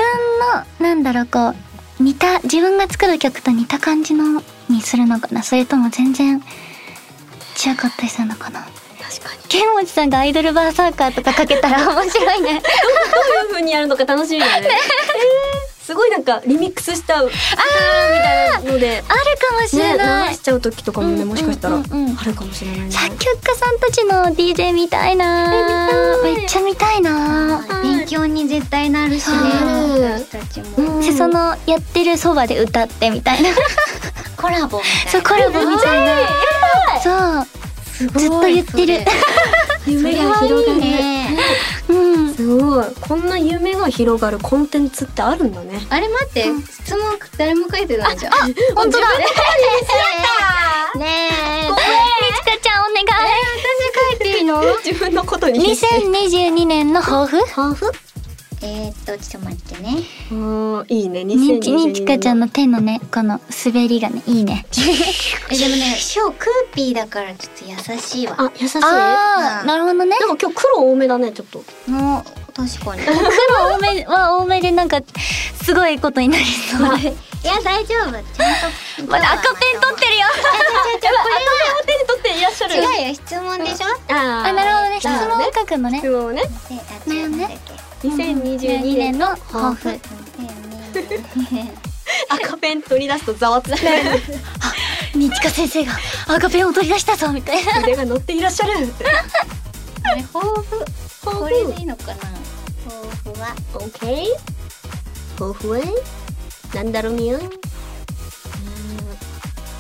[0.80, 1.56] のなんだろうこう
[2.03, 8.61] 似た自分が作る曲と似た感じのにするのかなそれとも全然違かったりするのかな？
[8.61, 9.42] 確かに。
[9.48, 12.61] ケンモチさんがアイドルバーサーカーとかかけたら面白いね。
[12.62, 12.68] ど
[13.40, 14.68] ういう風にやるのか楽しみだね。
[14.68, 14.72] え ー
[15.83, 25.49] すごいなんかリミックスしちゃうみたいなのであるかもしれねない、流しちゃう時とかもねうんもしかしたらうんうんうんあるかもしれないね作曲家さんたちの DJ 見たいな。
[26.22, 27.66] めっちゃ見たいな。
[27.83, 29.37] 勉強に絶対なるしね。
[29.37, 31.01] うん私たちも、うん。
[31.01, 33.51] でそのやってるそばで歌ってみたいな。
[34.37, 35.11] コラボみたいな。
[35.11, 36.16] そうコラボみたいな。
[37.03, 37.47] そう。
[38.18, 39.01] ずっと言ってる。
[39.87, 40.80] 夢が広がる。
[40.80, 41.37] ね
[41.89, 42.01] うん
[42.35, 42.85] すごい。
[43.01, 45.80] こんな夢が広がるコンテンツってあるんだね。
[45.91, 46.45] あれ待って
[46.83, 47.01] 質問
[47.37, 48.33] 誰も書いてないじゃん。
[48.74, 49.07] 本当だ。
[50.99, 51.28] ね
[51.64, 51.68] え。
[51.70, 54.62] みちかちゃんお願い私書いていいの？
[54.85, 57.39] 自分のことに2022年の抱負？
[57.47, 57.91] ハーフ
[58.64, 59.96] えー、っとちょっと待ってね。
[60.30, 61.24] うんいいね。
[61.24, 64.64] に2022ちにちかちゃんの手のねこの滑りがねいいね。
[65.50, 68.36] えでもね 今日クーピーだからちょっと優しいわ。
[68.38, 68.78] あ優しい？
[68.82, 70.16] ああなるほどね。
[70.18, 71.64] なんか今日黒多めだねちょっと。
[71.90, 73.02] もう確かに。
[73.04, 73.18] 黒
[73.74, 75.00] 多めは多めでなんか
[75.64, 76.98] すごいことになりそう。
[77.00, 77.08] で
[77.42, 78.12] いや大丈夫。
[78.12, 78.18] ちゃ
[79.02, 80.26] んとまだ赤ペン取ってるよ。
[81.84, 82.74] 手に 取っていらっしゃる。
[82.76, 84.14] 違うよ質問でしょ？
[84.14, 85.00] ああなるほどね。
[85.00, 85.98] 質問を書くのね。
[85.98, 86.44] 質問をね
[88.03, 90.00] であ違うなんだっけ2022年の抱負。
[92.28, 93.76] 赤ペン取り出すとざわつく。
[95.16, 95.92] にちか先生が
[96.26, 97.80] 赤ペンを取り出したぞみたいな。
[97.80, 98.72] 腕が乗っていらっしゃる。
[100.05, 100.84] あれ抱負。
[101.24, 102.14] これでいいのかな？
[102.14, 103.55] 抱負は。
[103.74, 104.26] OK
[105.38, 105.80] 抱負は？
[106.74, 107.38] なんだろうみよ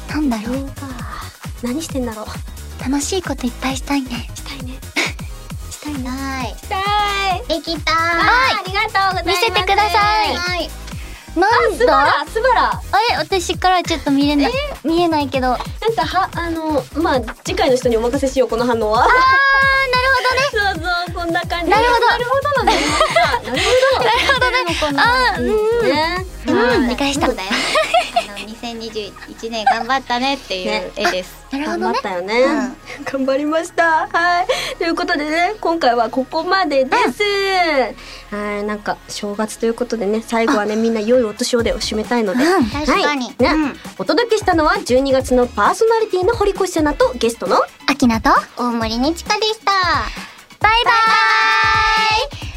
[0.08, 0.70] なんだろう。
[1.62, 2.26] 何してんだろう。
[2.82, 4.28] 楽しいこといっぱいしたいね。
[4.34, 4.78] したいね
[5.82, 5.94] したい。
[6.02, 6.76] ねはいした
[7.36, 7.48] い。
[7.48, 9.24] できたはいありがとうございます。
[9.26, 10.34] 見せてください。
[10.34, 10.70] はい。
[11.34, 11.76] なんだ？
[11.78, 12.62] スバラスバラ。
[12.70, 12.80] あ
[13.10, 13.16] れ？
[13.16, 14.52] 私からちょっと見れない
[14.84, 15.48] 見えないけど。
[15.48, 19.00] なんかはあのまあ次回の人にお任せしようこの反応は。
[19.00, 19.12] なる
[20.52, 20.76] ほどね。
[20.76, 21.70] そうそうこんな感じ。
[21.70, 22.06] なるほど。
[22.06, 22.78] なるほどなのなる
[23.50, 24.92] なるほど。
[24.92, 24.98] ね。
[24.98, 25.42] あー
[26.48, 26.88] うんうん。
[26.88, 27.26] 理解した。
[27.26, 27.48] そうだよ
[28.42, 31.42] 2021年頑張ったねっていう絵です。
[31.52, 32.34] なるほ頑どね張ったよね、
[33.04, 34.08] 頑張りました。
[34.08, 34.46] はい。
[34.78, 37.22] ということでね今回はここまでです、
[38.34, 38.64] はい。
[38.64, 42.64] なんか正月ということでね最後はねみんな良いお年をでを締めたいので、うん。
[42.66, 43.04] 確かに。
[43.04, 43.34] はいね。
[43.38, 43.76] うん。
[43.98, 47.56] お届けしたのは12月のパーソナリティの堀越セナとゲストの。
[47.86, 49.72] アキナと大森にちかでした。
[50.60, 50.90] バイバ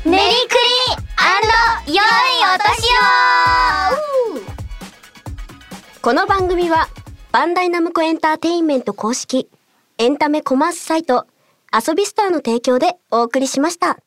[0.05, 0.09] イ。
[0.09, 0.95] メリークリ
[1.87, 2.69] 良いお年
[4.49, 4.54] を
[6.05, 6.87] この番組は
[7.31, 9.49] バンダイナムコエンターテインメント公式
[9.97, 11.25] エンタメコマースサイト
[11.73, 13.97] 遊びスターの提供でお送りしました。